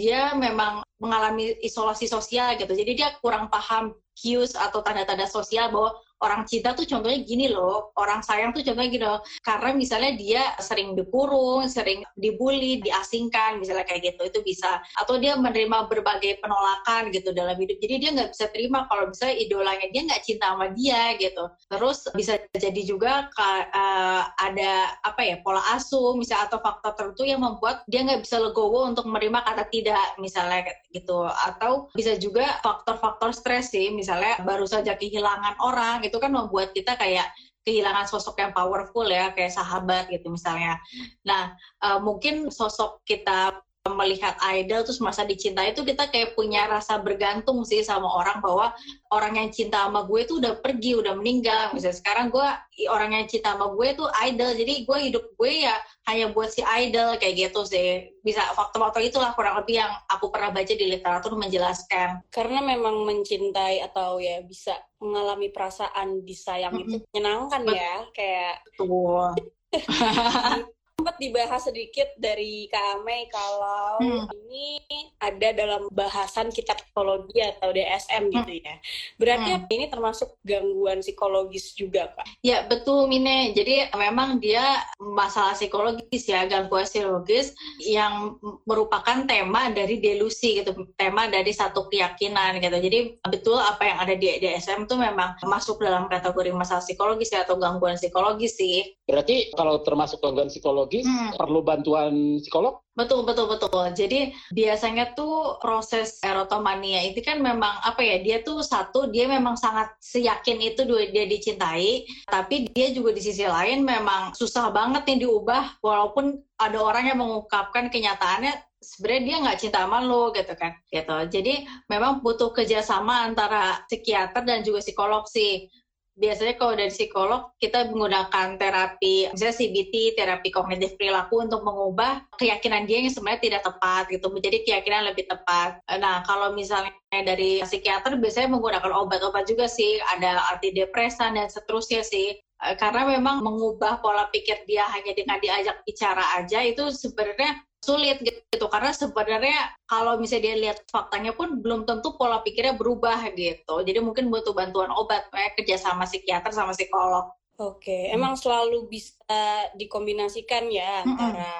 dia 0.00 0.32
memang 0.32 0.80
mengalami 0.96 1.52
isolasi 1.60 2.08
sosial 2.08 2.56
gitu. 2.56 2.72
Jadi 2.72 2.96
dia 2.96 3.12
kurang 3.20 3.52
paham 3.52 3.92
cues 4.16 4.56
atau 4.56 4.80
tanda-tanda 4.80 5.28
sosial 5.28 5.68
bahwa 5.68 5.92
orang 6.22 6.46
cinta 6.46 6.72
tuh 6.72 6.86
contohnya 6.86 7.20
gini 7.26 7.50
loh, 7.50 7.90
orang 7.98 8.22
sayang 8.22 8.54
tuh 8.54 8.62
contohnya 8.62 8.90
gini 8.90 9.04
loh, 9.04 9.20
karena 9.42 9.70
misalnya 9.74 10.12
dia 10.14 10.42
sering 10.62 10.94
dikurung, 10.94 11.66
sering 11.66 12.06
dibully, 12.14 12.78
diasingkan, 12.80 13.58
misalnya 13.58 13.82
kayak 13.82 14.14
gitu, 14.14 14.30
itu 14.30 14.40
bisa. 14.46 14.78
Atau 14.96 15.18
dia 15.18 15.34
menerima 15.34 15.90
berbagai 15.90 16.38
penolakan 16.38 17.10
gitu 17.10 17.34
dalam 17.34 17.58
hidup, 17.58 17.76
jadi 17.82 17.94
dia 17.98 18.10
nggak 18.14 18.30
bisa 18.32 18.46
terima 18.54 18.86
kalau 18.86 19.10
misalnya 19.10 19.36
idolanya 19.42 19.86
dia 19.90 20.02
nggak 20.06 20.22
cinta 20.22 20.54
sama 20.54 20.66
dia 20.70 21.02
gitu. 21.18 21.44
Terus 21.68 21.98
bisa 22.14 22.38
jadi 22.54 22.82
juga 22.86 23.26
uh, 23.36 24.22
ada 24.38 24.94
apa 25.02 25.20
ya 25.26 25.42
pola 25.42 25.60
asuh, 25.74 26.14
misalnya 26.14 26.46
atau 26.46 26.62
faktor 26.62 26.92
tertentu 27.02 27.24
yang 27.26 27.40
membuat 27.42 27.82
dia 27.88 28.04
nggak 28.04 28.22
bisa 28.22 28.38
legowo 28.38 28.86
untuk 28.86 29.08
menerima 29.08 29.42
kata 29.42 29.64
tidak, 29.72 30.14
misalnya 30.22 30.70
gitu. 30.94 31.26
Atau 31.26 31.90
bisa 31.96 32.14
juga 32.20 32.62
faktor-faktor 32.62 33.34
stres 33.34 33.72
sih, 33.72 33.90
misalnya 33.90 34.38
baru 34.44 34.68
saja 34.68 34.94
kehilangan 34.94 35.56
orang 35.58 36.04
itu 36.12 36.20
kan 36.20 36.28
membuat 36.28 36.76
kita 36.76 36.92
kayak 37.00 37.32
kehilangan 37.64 38.04
sosok 38.04 38.36
yang 38.44 38.52
powerful 38.52 39.08
ya 39.08 39.32
kayak 39.32 39.56
sahabat 39.56 40.12
gitu 40.12 40.28
misalnya. 40.28 40.76
Nah 41.24 41.56
uh, 41.80 41.96
mungkin 42.04 42.52
sosok 42.52 43.00
kita 43.08 43.56
melihat 43.90 44.38
idol 44.54 44.86
terus 44.86 45.02
masa 45.02 45.26
dicintai 45.26 45.74
itu 45.74 45.82
kita 45.82 46.06
kayak 46.06 46.38
punya 46.38 46.70
rasa 46.70 47.02
bergantung 47.02 47.66
sih 47.66 47.82
sama 47.82 48.06
orang 48.06 48.38
bahwa 48.38 48.70
orang 49.10 49.34
yang 49.42 49.50
cinta 49.50 49.90
sama 49.90 50.06
gue 50.06 50.22
itu 50.22 50.38
udah 50.38 50.62
pergi 50.62 50.94
udah 51.02 51.18
meninggal 51.18 51.74
misalnya 51.74 51.98
sekarang 51.98 52.30
gue 52.30 52.46
orang 52.86 53.10
yang 53.10 53.26
cinta 53.26 53.58
sama 53.58 53.74
gue 53.74 53.86
itu 53.90 54.04
idol 54.22 54.50
jadi 54.54 54.74
gue 54.86 54.98
hidup 55.10 55.24
gue 55.34 55.52
ya 55.66 55.74
hanya 56.06 56.30
buat 56.30 56.54
si 56.54 56.62
idol 56.62 57.18
kayak 57.18 57.34
gitu 57.50 57.66
sih 57.66 58.06
bisa 58.22 58.46
faktor-faktor 58.54 59.02
itulah 59.02 59.34
kurang 59.34 59.58
lebih 59.58 59.82
yang 59.82 59.90
aku 60.06 60.30
pernah 60.30 60.54
baca 60.54 60.70
di 60.70 60.86
literatur 60.86 61.34
menjelaskan 61.34 62.22
karena 62.30 62.62
memang 62.62 63.02
mencintai 63.02 63.82
atau 63.82 64.22
ya 64.22 64.46
bisa 64.46 64.78
mengalami 65.02 65.50
perasaan 65.50 66.22
disayang 66.22 66.70
mm 66.70 66.78
-hmm. 66.78 66.86
itu 66.86 66.96
menyenangkan 67.10 67.62
ya 67.66 67.94
kayak 68.14 68.62
Betul. 68.78 69.26
sempat 71.02 71.18
dibahas 71.18 71.66
sedikit 71.66 72.14
dari 72.14 72.70
Kak 72.70 73.02
Ame 73.02 73.26
kalau 73.26 73.98
hmm. 73.98 74.30
ini 74.46 74.86
ada 75.18 75.50
dalam 75.50 75.90
bahasan 75.90 76.54
kitab 76.54 76.78
psikologi 76.78 77.42
atau 77.42 77.74
DSM 77.74 78.30
hmm. 78.30 78.34
gitu 78.38 78.52
ya. 78.62 78.74
Berarti 79.18 79.50
hmm. 79.50 79.66
ini 79.74 79.84
termasuk 79.90 80.38
gangguan 80.46 81.02
psikologis 81.02 81.74
juga, 81.74 82.14
Kak? 82.14 82.22
Ya, 82.46 82.62
betul 82.70 83.10
Mine. 83.10 83.50
Jadi 83.50 83.90
memang 83.98 84.38
dia 84.38 84.62
masalah 85.02 85.58
psikologis 85.58 86.22
ya, 86.22 86.46
gangguan 86.46 86.86
psikologis 86.86 87.50
yang 87.82 88.38
merupakan 88.62 89.26
tema 89.26 89.74
dari 89.74 89.98
delusi 89.98 90.62
gitu, 90.62 90.86
tema 90.94 91.26
dari 91.26 91.50
satu 91.50 91.90
keyakinan 91.90 92.62
gitu. 92.62 92.78
Jadi 92.78 92.98
betul 93.26 93.58
apa 93.58 93.90
yang 93.90 93.98
ada 94.06 94.14
di 94.14 94.38
DSM 94.38 94.86
itu 94.86 94.94
memang 94.94 95.34
masuk 95.42 95.82
dalam 95.82 96.06
kategori 96.06 96.54
masalah 96.54 96.78
psikologis 96.78 97.34
ya 97.34 97.42
atau 97.42 97.58
gangguan 97.58 97.98
psikologis 97.98 98.54
sih. 98.54 98.86
Berarti 99.02 99.50
kalau 99.58 99.82
termasuk 99.82 100.22
gangguan 100.22 100.46
psikologis 100.46 100.91
psikologis 100.92 101.08
hmm. 101.08 101.40
perlu 101.40 101.60
bantuan 101.64 102.14
psikolog? 102.44 102.84
Betul 102.92 103.24
betul 103.24 103.48
betul. 103.48 103.88
Jadi 103.96 104.36
biasanya 104.52 105.16
tuh 105.16 105.56
proses 105.64 106.20
erotomania 106.20 107.00
itu 107.08 107.24
kan 107.24 107.40
memang 107.40 107.80
apa 107.80 108.04
ya 108.04 108.20
dia 108.20 108.44
tuh 108.44 108.60
satu 108.60 109.08
dia 109.08 109.24
memang 109.24 109.56
sangat 109.56 109.88
seyakin 110.04 110.60
itu 110.60 110.84
dia 111.08 111.24
dicintai, 111.24 112.04
tapi 112.28 112.68
dia 112.76 112.92
juga 112.92 113.16
di 113.16 113.24
sisi 113.24 113.48
lain 113.48 113.80
memang 113.80 114.36
susah 114.36 114.68
banget 114.68 115.08
nih 115.08 115.24
diubah 115.24 115.80
walaupun 115.80 116.36
ada 116.60 116.78
orang 116.78 117.08
yang 117.08 117.18
mengungkapkan 117.24 117.88
kenyataannya 117.88 118.52
sebenarnya 118.82 119.22
dia 119.24 119.36
nggak 119.46 119.58
cinta 119.62 119.80
sama 119.88 120.04
lo 120.04 120.34
gitu 120.36 120.52
kan 120.52 120.76
gitu. 120.92 121.16
Jadi 121.32 121.64
memang 121.88 122.20
butuh 122.20 122.52
kerjasama 122.52 123.24
antara 123.24 123.80
psikiater 123.88 124.44
dan 124.44 124.60
juga 124.60 124.84
psikolog 124.84 125.24
sih 125.32 125.70
biasanya 126.12 126.60
kalau 126.60 126.76
dari 126.76 126.92
psikolog 126.92 127.56
kita 127.56 127.88
menggunakan 127.88 128.60
terapi 128.60 129.32
misalnya 129.32 129.56
CBT 129.56 129.94
terapi 130.12 130.48
kognitif 130.52 130.92
perilaku 131.00 131.40
untuk 131.40 131.64
mengubah 131.64 132.20
keyakinan 132.36 132.84
dia 132.84 133.00
yang 133.00 133.08
sebenarnya 133.08 133.42
tidak 133.48 133.62
tepat 133.64 134.02
gitu 134.12 134.28
menjadi 134.28 134.58
keyakinan 134.64 135.08
lebih 135.08 135.24
tepat. 135.24 135.80
Nah 135.96 136.20
kalau 136.28 136.52
misalnya 136.52 136.92
dari 137.10 137.64
psikiater 137.64 138.20
biasanya 138.20 138.52
menggunakan 138.52 138.92
obat-obat 138.92 139.48
juga 139.48 139.64
sih 139.64 139.96
ada 140.12 140.40
antidepresan 140.52 141.40
dan 141.40 141.48
seterusnya 141.48 142.04
sih. 142.04 142.36
Eh, 142.62 142.76
karena 142.78 143.02
memang 143.18 143.42
mengubah 143.42 143.98
pola 143.98 144.30
pikir 144.30 144.62
dia 144.70 144.86
hanya 144.94 145.10
dengan 145.18 145.42
diajak 145.42 145.82
bicara 145.82 146.22
aja 146.38 146.62
itu 146.62 146.94
sebenarnya 146.94 147.58
sulit 147.82 148.22
gitu 148.22 148.66
karena 148.70 148.94
sebenarnya 148.94 149.74
kalau 149.90 150.14
misalnya 150.16 150.42
dia 150.46 150.56
lihat 150.56 150.78
faktanya 150.86 151.34
pun 151.34 151.58
belum 151.58 151.82
tentu 151.82 152.14
pola 152.14 152.38
pikirnya 152.46 152.78
berubah 152.78 153.34
gitu 153.34 153.82
jadi 153.82 153.98
mungkin 153.98 154.30
butuh 154.30 154.54
bantuan 154.54 154.94
obat 154.94 155.26
ya 155.34 155.50
kerja 155.58 155.76
sama 155.82 156.06
psikiater 156.06 156.54
sama 156.54 156.70
psikolog 156.72 157.34
Oke, 157.60 158.08
hmm. 158.08 158.16
emang 158.16 158.34
selalu 158.34 158.88
bisa 158.88 159.68
dikombinasikan 159.76 160.72
ya 160.72 161.04
hmm. 161.04 161.14
antara 161.14 161.52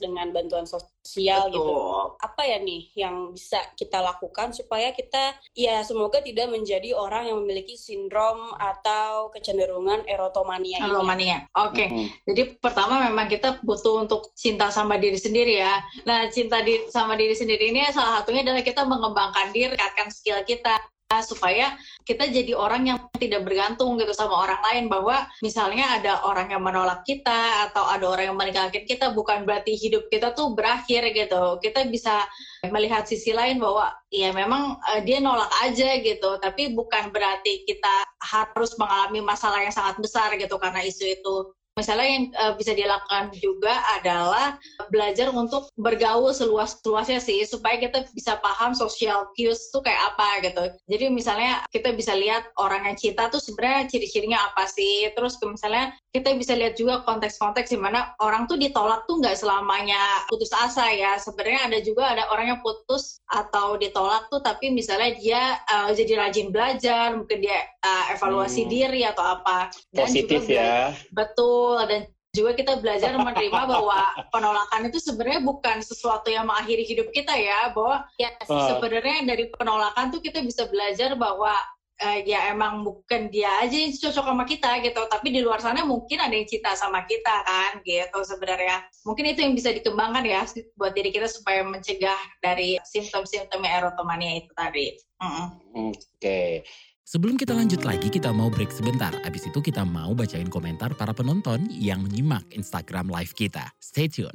dengan 0.00 0.32
bantuan 0.32 0.64
sosial 0.64 1.52
gitu. 1.52 1.60
Betul. 1.60 1.68
gitu. 1.68 2.22
Apa 2.24 2.42
ya 2.48 2.58
nih 2.60 2.82
yang 2.96 3.36
bisa 3.36 3.60
kita 3.76 4.00
lakukan 4.00 4.56
supaya 4.56 4.90
kita 4.96 5.36
ya 5.52 5.84
semoga 5.86 6.24
tidak 6.24 6.48
menjadi 6.48 6.96
orang 6.96 7.28
yang 7.28 7.38
memiliki 7.44 7.76
sindrom 7.76 8.56
atau 8.56 9.28
kecenderungan 9.30 10.08
erotomania. 10.08 10.80
Erotomania. 10.80 11.38
Oke. 11.54 11.84
Okay. 11.84 11.88
Mm 11.88 11.96
-hmm. 12.00 12.08
Jadi 12.32 12.42
pertama 12.58 12.94
memang 13.04 13.26
kita 13.28 13.60
butuh 13.60 14.02
untuk 14.02 14.32
cinta 14.32 14.72
sama 14.72 14.96
diri 14.96 15.20
sendiri 15.20 15.60
ya. 15.60 15.78
Nah, 16.08 16.26
cinta 16.32 16.64
di, 16.64 16.88
sama 16.88 17.14
diri 17.14 17.36
sendiri 17.36 17.70
ini 17.70 17.84
salah 17.92 18.20
satunya 18.20 18.42
adalah 18.42 18.64
kita 18.64 18.82
mengembangkan 18.88 19.52
diri, 19.52 19.76
meningkatkan 19.76 20.08
skill 20.08 20.40
kita 20.48 20.80
supaya 21.22 21.76
kita 22.02 22.26
jadi 22.26 22.56
orang 22.56 22.88
yang 22.88 22.98
tidak 23.20 23.46
bergantung 23.46 23.94
gitu 24.00 24.10
sama 24.16 24.48
orang 24.48 24.60
lain. 24.70 24.84
Bahwa 24.90 25.28
misalnya 25.44 26.00
ada 26.00 26.24
orang 26.26 26.50
yang 26.50 26.62
menolak 26.64 27.04
kita 27.06 27.70
atau 27.70 27.86
ada 27.86 28.04
orang 28.08 28.32
yang 28.32 28.38
meninggalkan 28.38 28.84
kita 28.88 29.12
bukan 29.12 29.44
berarti 29.44 29.76
hidup 29.76 30.08
kita 30.08 30.32
tuh 30.32 30.56
berakhir 30.56 31.12
gitu. 31.12 31.60
Kita 31.60 31.86
bisa 31.86 32.24
melihat 32.72 33.04
sisi 33.04 33.30
lain 33.30 33.60
bahwa 33.60 33.92
ya 34.08 34.32
memang 34.32 34.80
uh, 34.80 35.00
dia 35.04 35.20
nolak 35.20 35.50
aja 35.62 36.00
gitu. 36.00 36.40
Tapi 36.40 36.72
bukan 36.72 37.12
berarti 37.12 37.62
kita 37.68 38.04
harus 38.24 38.74
mengalami 38.80 39.20
masalah 39.20 39.60
yang 39.62 39.74
sangat 39.74 40.00
besar 40.00 40.34
gitu 40.40 40.56
karena 40.56 40.80
isu 40.82 41.04
itu 41.04 41.34
Misalnya 41.74 42.06
yang 42.06 42.24
uh, 42.38 42.54
bisa 42.54 42.70
dilakukan 42.70 43.34
juga 43.34 43.74
adalah 43.98 44.54
belajar 44.94 45.34
untuk 45.34 45.66
bergaul 45.74 46.30
seluas-luasnya 46.30 47.18
sih 47.18 47.42
supaya 47.42 47.82
kita 47.82 48.06
bisa 48.14 48.38
paham 48.38 48.78
social 48.78 49.26
cues 49.34 49.74
tuh 49.74 49.82
kayak 49.82 50.14
apa 50.14 50.28
gitu. 50.46 50.64
Jadi 50.86 51.04
misalnya 51.10 51.66
kita 51.74 51.90
bisa 51.90 52.14
lihat 52.14 52.46
orang 52.62 52.86
yang 52.86 52.94
cinta 52.94 53.26
tuh 53.26 53.42
sebenarnya 53.42 53.90
ciri-cirinya 53.90 54.38
apa 54.54 54.70
sih. 54.70 55.10
Terus 55.18 55.34
misalnya 55.42 55.90
kita 56.14 56.30
bisa 56.38 56.54
lihat 56.54 56.78
juga 56.78 57.02
konteks-konteks 57.02 57.74
di 57.74 57.78
mana 57.82 58.14
orang 58.22 58.46
tuh 58.46 58.54
ditolak 58.54 59.02
tuh 59.10 59.18
nggak 59.18 59.34
selamanya 59.34 59.98
putus 60.30 60.54
asa 60.54 60.86
ya. 60.94 61.18
Sebenarnya 61.18 61.66
ada 61.66 61.78
juga 61.82 62.06
ada 62.06 62.30
orang 62.30 62.54
yang 62.54 62.60
putus 62.62 63.18
atau 63.26 63.74
ditolak 63.74 64.30
tuh 64.30 64.38
tapi 64.38 64.70
misalnya 64.70 65.10
dia 65.18 65.58
uh, 65.66 65.90
jadi 65.90 66.22
rajin 66.22 66.54
belajar, 66.54 67.18
mungkin 67.18 67.42
dia 67.42 67.66
uh, 67.82 68.14
evaluasi 68.14 68.62
hmm. 68.62 68.70
diri 68.70 69.02
atau 69.02 69.26
apa. 69.26 69.74
Dan 69.90 70.06
Positif 70.06 70.46
juga, 70.46 70.54
ya. 70.54 70.78
Betul 71.10 71.82
dan 71.90 72.00
juga 72.34 72.50
kita 72.54 72.78
belajar 72.78 73.14
menerima 73.14 73.60
bahwa 73.74 74.00
penolakan 74.30 74.90
itu 74.90 74.98
sebenarnya 75.02 75.42
bukan 75.42 75.82
sesuatu 75.82 76.30
yang 76.30 76.46
mengakhiri 76.46 76.86
hidup 76.86 77.10
kita 77.10 77.34
ya 77.34 77.74
bahwa 77.74 78.06
ya 78.22 78.30
sebenarnya 78.46 79.26
dari 79.26 79.50
penolakan 79.54 80.14
tuh 80.14 80.22
kita 80.22 80.42
bisa 80.46 80.66
belajar 80.70 81.18
bahwa 81.18 81.54
uh, 82.02 82.18
ya 82.24 82.50
emang 82.50 82.82
bukan 82.82 83.30
dia 83.30 83.50
aja 83.62 83.74
yang 83.74 83.94
cocok 83.94 84.24
sama 84.24 84.44
kita 84.48 84.70
gitu 84.82 85.02
tapi 85.06 85.28
di 85.30 85.40
luar 85.44 85.60
sana 85.62 85.86
mungkin 85.86 86.18
ada 86.18 86.34
yang 86.34 86.48
cinta 86.48 86.74
sama 86.74 87.06
kita 87.06 87.34
kan 87.44 87.78
gitu 87.86 88.18
sebenarnya 88.24 88.82
mungkin 89.06 89.30
itu 89.30 89.40
yang 89.44 89.54
bisa 89.54 89.70
dikembangkan 89.70 90.24
ya 90.24 90.42
buat 90.74 90.96
diri 90.96 91.14
kita 91.14 91.30
supaya 91.30 91.62
mencegah 91.62 92.18
dari 92.42 92.80
simptom-simptom 92.82 93.62
erotomania 93.62 94.42
itu 94.42 94.50
tadi 94.56 94.94
mm 95.20 95.26
-mm. 95.28 95.46
oke 95.92 95.98
okay. 96.18 96.64
Sebelum 97.04 97.36
kita 97.36 97.52
lanjut 97.52 97.84
lagi, 97.84 98.08
kita 98.08 98.32
mau 98.32 98.48
break 98.48 98.72
sebentar. 98.72 99.12
Abis 99.28 99.44
itu 99.44 99.60
kita 99.60 99.84
mau 99.84 100.16
bacain 100.16 100.48
komentar 100.48 100.96
para 100.96 101.12
penonton 101.12 101.68
yang 101.68 102.00
menyimak 102.00 102.48
Instagram 102.56 103.12
live 103.12 103.36
kita. 103.36 103.76
Stay 103.76 104.08
tune. 104.08 104.32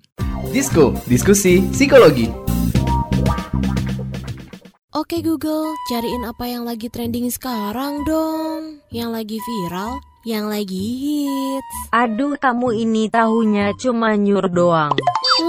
Disko, 0.54 0.94
diskusi 1.10 1.66
psikologi. 1.74 2.30
Oke 5.00 5.24
Google, 5.24 5.80
cariin 5.88 6.28
apa 6.28 6.44
yang 6.44 6.68
lagi 6.68 6.92
trending 6.92 7.32
sekarang 7.32 8.04
dong. 8.04 8.84
Yang 8.92 9.10
lagi 9.16 9.38
viral, 9.40 10.04
yang 10.28 10.52
lagi 10.52 10.76
hits. 10.76 11.78
Aduh, 11.96 12.36
kamu 12.36 12.84
ini 12.84 13.08
tahunya 13.08 13.80
cuma 13.80 14.20
nyur 14.20 14.52
doang. 14.52 14.92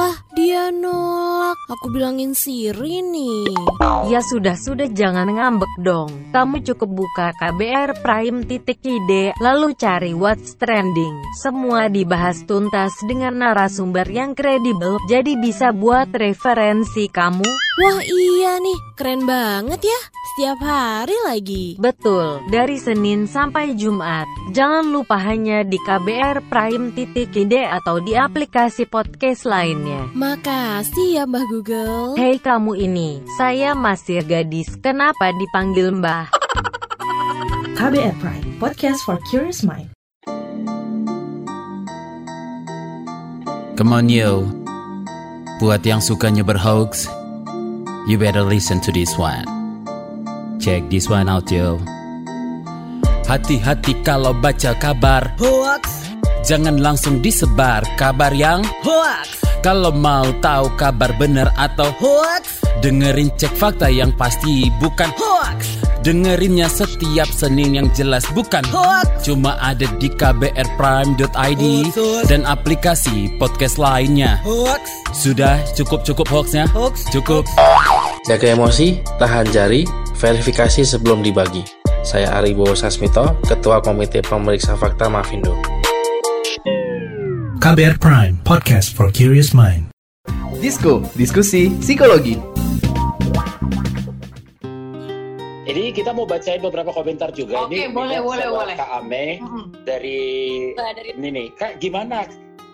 Lah, 0.00 0.16
dia 0.33 0.73
nolak. 0.73 1.61
Aku 1.76 1.92
bilangin 1.92 2.33
Siri 2.33 3.04
nih. 3.04 3.52
Ya 4.09 4.25
sudah, 4.25 4.57
sudah 4.57 4.88
jangan 4.88 5.28
ngambek 5.28 5.69
dong. 5.85 6.33
Kamu 6.33 6.64
cukup 6.64 7.04
buka 7.04 7.37
KBR 7.37 8.00
Prime 8.00 8.49
titik 8.49 8.80
ide, 8.80 9.37
lalu 9.45 9.76
cari 9.76 10.16
what's 10.16 10.57
trending. 10.57 11.21
Semua 11.45 11.92
dibahas 11.92 12.49
tuntas 12.49 12.97
dengan 13.04 13.45
narasumber 13.45 14.09
yang 14.09 14.33
kredibel, 14.33 14.97
jadi 15.04 15.37
bisa 15.37 15.76
buat 15.76 16.09
referensi 16.16 17.04
kamu. 17.12 17.45
Wah 17.80 18.00
iya 18.00 18.57
nih, 18.57 18.78
keren 18.97 19.28
banget 19.28 19.85
ya. 19.85 20.00
Setiap 20.30 20.59
hari 20.62 21.16
lagi. 21.26 21.64
Betul, 21.76 22.40
dari 22.49 22.80
Senin 22.80 23.28
sampai 23.28 23.76
Jumat. 23.76 24.25
Jangan 24.57 24.88
lupa 24.88 25.21
hanya 25.21 25.61
di 25.66 25.76
KBR 25.76 26.49
Prime 26.49 26.97
titik 26.97 27.37
ide 27.37 27.69
atau 27.69 28.00
di 28.00 28.16
aplikasi 28.16 28.88
podcast 28.88 29.45
lain 29.45 29.89
lainnya. 29.90 30.02
Makasih 30.14 31.09
ya 31.18 31.25
Mbah 31.26 31.44
Google. 31.50 32.14
Hei 32.14 32.38
kamu 32.38 32.73
ini, 32.78 33.11
saya 33.37 33.75
masih 33.75 34.23
gadis, 34.23 34.78
kenapa 34.78 35.35
dipanggil 35.35 35.90
Mbah? 35.90 36.30
KBR 37.78 38.14
Prime, 38.20 38.47
podcast 38.62 39.02
for 39.02 39.18
curious 39.30 39.66
mind. 39.66 39.90
Come 43.75 43.97
on 43.97 44.12
yo, 44.12 44.44
buat 45.56 45.80
yang 45.88 46.04
sukanya 46.04 46.44
berhoax, 46.44 47.09
you 48.04 48.20
better 48.20 48.44
listen 48.44 48.76
to 48.85 48.92
this 48.92 49.16
one. 49.16 49.49
Check 50.61 50.92
this 50.92 51.09
one 51.09 51.32
out 51.32 51.49
yo. 51.49 51.80
Hati-hati 53.25 54.04
kalau 54.04 54.37
baca 54.37 54.76
kabar 54.76 55.32
hoax. 55.40 56.12
Jangan 56.44 56.82
langsung 56.82 57.25
disebar 57.25 57.80
kabar 57.97 58.35
yang 58.37 58.61
hoax. 58.85 59.50
Kalau 59.61 59.93
mau 59.93 60.25
tahu 60.40 60.73
kabar 60.81 61.12
benar 61.21 61.52
atau 61.52 61.93
hoax, 62.00 62.64
dengerin 62.81 63.29
cek 63.37 63.52
fakta 63.52 63.93
yang 63.93 64.09
pasti 64.17 64.73
bukan 64.81 65.12
hoax. 65.21 65.85
Dengerinnya 66.00 66.64
setiap 66.64 67.29
Senin 67.29 67.76
yang 67.76 67.93
jelas 67.93 68.25
bukan 68.33 68.64
hoax. 68.73 69.21
Cuma 69.21 69.61
ada 69.61 69.85
di 70.00 70.09
kbrprime.id 70.09 71.64
dan 72.25 72.49
aplikasi 72.49 73.37
podcast 73.37 73.76
lainnya. 73.76 74.40
Hoax. 74.49 74.81
Sudah 75.12 75.61
cukup 75.76 76.09
cukup 76.09 76.25
hoaxnya? 76.33 76.64
Hoax. 76.73 77.12
Cukup. 77.12 77.45
Jaga 78.25 78.57
emosi, 78.57 79.05
tahan 79.21 79.45
jari, 79.52 79.85
verifikasi 80.17 80.88
sebelum 80.88 81.21
dibagi. 81.21 81.69
Saya 82.00 82.33
Aribo 82.40 82.73
Sasmito, 82.73 83.37
Ketua 83.45 83.85
Komite 83.85 84.25
Pemeriksa 84.25 84.73
Fakta 84.73 85.12
Mafindo. 85.12 85.79
KBR 87.61 88.01
Prime, 88.01 88.40
podcast 88.40 88.96
for 88.96 89.12
curious 89.12 89.53
mind. 89.53 89.92
Disko, 90.64 91.05
diskusi 91.12 91.68
psikologi. 91.77 92.40
Jadi 95.68 95.92
kita 95.92 96.16
mau 96.16 96.25
bacain 96.25 96.64
beberapa 96.64 96.88
komentar 96.88 97.37
juga. 97.37 97.68
Oke, 97.68 97.85
ini 97.85 97.92
boleh, 97.92 98.25
boleh, 98.25 98.49
boleh. 98.49 98.75
Kak 98.81 99.05
Ame 99.05 99.44
mm-hmm. 99.44 99.64
dari, 99.85 100.20
dari 100.73 101.12
ini 101.12 101.29
nih. 101.29 101.46
Kak, 101.61 101.85
gimana 101.85 102.25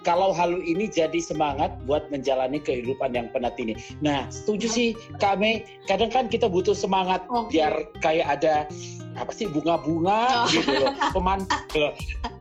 kalau 0.06 0.30
halu 0.30 0.62
ini 0.62 0.86
jadi 0.86 1.18
semangat 1.18 1.74
buat 1.82 2.06
menjalani 2.14 2.62
kehidupan 2.62 3.10
yang 3.10 3.26
penat 3.34 3.58
ini. 3.58 3.74
Nah, 3.98 4.30
setuju 4.30 4.70
sih 4.70 4.88
kami. 5.18 5.66
Kadang 5.90 6.14
kan 6.14 6.30
kita 6.30 6.46
butuh 6.46 6.78
semangat 6.78 7.26
okay. 7.26 7.58
biar 7.58 7.74
kayak 7.98 8.38
ada 8.38 8.70
apa 9.16 9.32
sih 9.32 9.48
bunga-bunga 9.48 10.46
oh. 10.46 10.52
gitu 10.52 10.70
loh, 10.72 10.92
pemantik. 11.12 11.92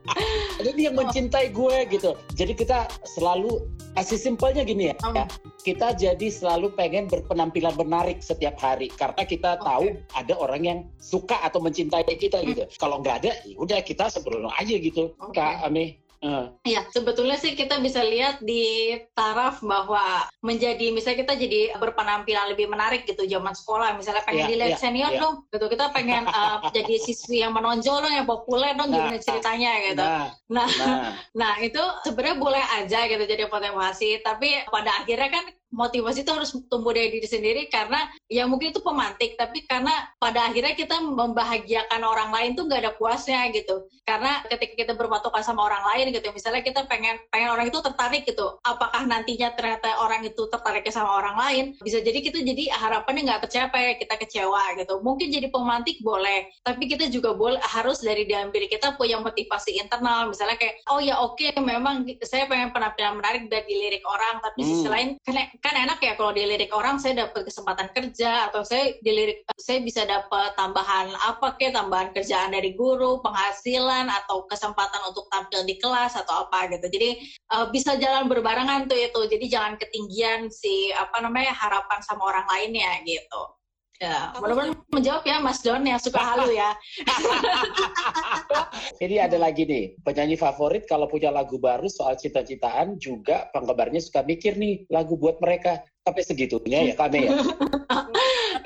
Ada 0.62 0.70
yang 0.72 0.96
mencintai 0.96 1.50
gue 1.50 1.76
gitu. 1.90 2.14
Jadi 2.38 2.52
kita 2.56 2.86
selalu 3.04 3.66
kasih 3.98 4.20
simpelnya 4.20 4.62
gini 4.62 4.92
ya, 4.92 4.96
ya. 5.12 5.24
Kita 5.64 5.96
jadi 5.96 6.28
selalu 6.28 6.72
pengen 6.78 7.10
berpenampilan 7.10 7.74
menarik 7.74 8.22
setiap 8.22 8.54
hari 8.60 8.92
karena 8.92 9.22
kita 9.26 9.58
okay. 9.58 9.66
tahu 9.66 9.86
ada 10.14 10.34
orang 10.38 10.62
yang 10.62 10.78
suka 11.02 11.36
atau 11.42 11.58
mencintai 11.58 12.06
kita 12.06 12.44
gitu. 12.44 12.64
Hmm. 12.64 12.76
Kalau 12.78 12.96
nggak 13.02 13.24
ada, 13.24 13.32
ya 13.42 13.56
udah 13.58 13.80
kita 13.82 14.06
sebelum 14.12 14.52
aja 14.54 14.74
gitu. 14.78 15.16
Okay. 15.32 15.42
Kak 15.42 15.66
Ami. 15.66 16.05
Uh. 16.26 16.46
Ya, 16.66 16.82
sebetulnya 16.90 17.38
sih 17.38 17.54
kita 17.54 17.78
bisa 17.78 18.02
lihat 18.02 18.42
di 18.42 18.98
taraf 19.14 19.62
bahwa 19.62 20.26
menjadi 20.42 20.90
misalnya 20.90 21.22
kita 21.22 21.34
jadi 21.38 21.60
berpenampilan 21.78 22.50
lebih 22.50 22.66
menarik 22.66 23.06
gitu 23.06 23.22
zaman 23.30 23.54
sekolah 23.54 23.94
misalnya 23.94 24.26
pengen 24.26 24.46
yeah, 24.46 24.50
dilihat 24.50 24.72
yeah, 24.74 24.82
senior 24.82 25.12
yeah. 25.14 25.22
dong 25.22 25.34
gitu 25.54 25.66
kita 25.70 25.86
pengen 25.94 26.26
uh, 26.26 26.58
jadi 26.74 26.94
siswi 26.98 27.46
yang 27.46 27.54
menonjol 27.54 28.02
dong 28.02 28.14
yang 28.14 28.26
populer 28.26 28.74
dong 28.74 28.90
nah, 28.90 29.06
gimana 29.06 29.18
ceritanya 29.22 29.72
gitu. 29.86 30.02
Nah, 30.02 30.26
nah, 30.50 30.68
nah, 30.68 30.96
nah 31.40 31.52
itu 31.62 31.82
sebenarnya 32.02 32.36
boleh 32.42 32.64
aja 32.82 33.00
gitu 33.06 33.22
jadi 33.22 33.46
motivasi 33.46 34.26
tapi 34.26 34.66
pada 34.66 34.90
akhirnya 35.06 35.30
kan 35.30 35.44
motivasi 35.74 36.22
itu 36.22 36.30
harus 36.30 36.54
tumbuh 36.70 36.94
dari 36.94 37.10
diri 37.10 37.26
sendiri 37.26 37.62
karena 37.66 38.06
ya 38.30 38.46
mungkin 38.46 38.70
itu 38.70 38.78
pemantik 38.82 39.34
tapi 39.34 39.66
karena 39.66 39.90
pada 40.22 40.46
akhirnya 40.50 40.78
kita 40.78 41.02
membahagiakan 41.02 42.02
orang 42.06 42.30
lain 42.30 42.54
tuh 42.54 42.70
nggak 42.70 42.80
ada 42.86 42.92
puasnya 42.94 43.50
gitu. 43.50 43.90
Karena 44.06 44.38
ketika 44.46 44.86
kita 44.86 44.92
berpatokan 44.94 45.42
sama 45.42 45.66
orang 45.66 45.82
lain 45.94 46.14
gitu 46.14 46.30
misalnya 46.30 46.62
kita 46.62 46.86
pengen 46.86 47.18
pengen 47.34 47.50
orang 47.50 47.66
itu 47.66 47.78
tertarik 47.82 48.22
gitu 48.22 48.58
apakah 48.62 49.02
nantinya 49.02 49.50
ternyata 49.58 49.98
orang 49.98 50.22
itu 50.22 50.46
tertariknya 50.46 50.94
sama 50.94 51.18
orang 51.18 51.36
lain? 51.36 51.64
Bisa 51.82 51.98
jadi 51.98 52.18
kita 52.22 52.38
jadi 52.46 52.70
harapannya 52.70 53.26
nggak 53.26 53.50
tercapai 53.50 53.98
kita 53.98 54.14
kecewa 54.22 54.78
gitu. 54.78 55.02
Mungkin 55.02 55.34
jadi 55.34 55.50
pemantik 55.50 55.98
boleh 56.06 56.46
tapi 56.62 56.86
kita 56.86 57.10
juga 57.10 57.34
boleh 57.34 57.58
harus 57.62 57.98
dari 58.06 58.22
dalam 58.30 58.54
diri 58.54 58.70
kita 58.70 58.94
punya 58.94 59.18
motivasi 59.18 59.82
internal. 59.82 60.30
Misalnya 60.30 60.54
kayak 60.62 60.86
oh 60.94 61.02
ya 61.02 61.18
oke 61.18 61.42
okay, 61.42 61.50
memang 61.58 62.06
saya 62.22 62.46
pengen 62.46 62.70
penampilan 62.70 63.18
menarik 63.18 63.50
dari 63.50 63.74
lirik 63.74 64.04
orang 64.06 64.38
tapi 64.38 64.62
hmm. 64.62 64.68
sisi 64.70 64.86
lain 64.86 65.08
karena 65.26 65.42
kan 65.64 65.74
enak 65.74 65.98
ya 66.02 66.14
kalau 66.14 66.32
dilirik 66.36 66.70
orang 66.74 67.00
saya 67.00 67.26
dapat 67.26 67.48
kesempatan 67.48 67.88
kerja 67.94 68.50
atau 68.50 68.62
saya 68.62 68.94
dilirik 69.00 69.42
saya 69.56 69.80
bisa 69.80 70.04
dapat 70.04 70.52
tambahan 70.54 71.10
apa 71.24 71.56
ke 71.56 71.72
tambahan 71.72 72.12
kerjaan 72.12 72.52
dari 72.52 72.76
guru 72.76 73.18
penghasilan 73.24 74.12
atau 74.12 74.44
kesempatan 74.46 75.02
untuk 75.08 75.26
tampil 75.32 75.64
di 75.64 75.80
kelas 75.80 76.14
atau 76.14 76.46
apa 76.46 76.68
gitu. 76.76 76.86
Jadi 76.92 77.10
uh, 77.56 77.66
bisa 77.72 77.96
jalan 77.96 78.28
berbarengan 78.28 78.86
tuh 78.86 78.98
itu. 78.98 79.20
Jadi 79.26 79.46
jangan 79.48 79.74
ketinggian 79.80 80.52
si 80.52 80.92
apa 80.92 81.24
namanya 81.24 81.56
harapan 81.56 82.00
sama 82.04 82.28
orang 82.28 82.46
lainnya 82.52 83.00
gitu 83.08 83.55
Ya, 83.96 84.28
mudah-mudahan 84.36 84.76
menjawab 84.92 85.24
ya 85.24 85.40
Mas 85.40 85.64
Don 85.64 85.80
yang 85.80 85.96
suka 85.96 86.20
halu 86.34 86.52
ya. 86.52 86.76
Ini 89.04 89.24
ada 89.24 89.40
lagi 89.40 89.64
nih, 89.64 89.96
penyanyi 90.04 90.36
favorit 90.36 90.84
kalau 90.84 91.08
punya 91.08 91.32
lagu 91.32 91.56
baru 91.56 91.88
soal 91.88 92.20
cita-citaan 92.20 93.00
juga 93.00 93.48
penggemarnya 93.56 94.04
suka 94.04 94.20
mikir 94.20 94.60
nih 94.60 94.84
lagu 94.92 95.16
buat 95.16 95.40
mereka 95.40 95.80
sampai 96.04 96.22
segitunya 96.22 96.92
ya 96.92 96.94
kami 96.94 97.28
ya. 97.28 97.32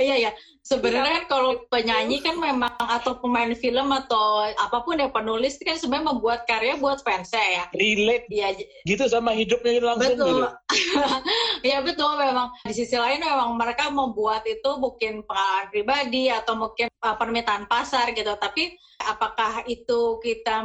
Iya 0.01 0.16
ya, 0.16 0.31
sebenarnya 0.70 1.12
kan 1.18 1.26
kalau 1.26 1.50
penyanyi 1.66 2.22
kan 2.22 2.38
memang 2.38 2.70
atau 2.78 3.18
pemain 3.18 3.50
film 3.59 3.90
atau 3.90 4.46
apa 4.54 4.87
pun 4.87 5.02
ya 5.02 5.11
penulis 5.11 5.59
kan 5.59 5.74
sebenarnya 5.74 6.14
membuat 6.14 6.46
karya 6.46 6.78
buat 6.78 7.02
fans 7.02 7.35
ya. 7.35 7.66
Relate. 7.74 8.30
Iya. 8.30 8.48
Gitu 8.87 9.04
sama 9.11 9.35
hidupnya 9.35 9.83
langsung 9.83 10.14
betul. 10.14 10.46
Iya 11.66 11.85
betul 11.85 12.16
memang 12.16 12.54
di 12.64 12.72
sisi 12.72 12.96
lain 12.96 13.20
memang 13.20 13.59
mereka 13.59 13.90
membuat 13.90 14.46
itu 14.48 14.70
mungkin 14.80 15.26
pengalaman 15.26 15.66
pribadi 15.68 16.33
atau 16.33 16.56
mungkin 16.56 16.88
uh, 17.02 17.18
permintaan 17.18 17.66
pasar 17.66 18.14
gitu. 18.14 18.30
Tapi 18.38 18.78
apakah 19.02 19.64
itu 19.66 20.22
kita 20.22 20.62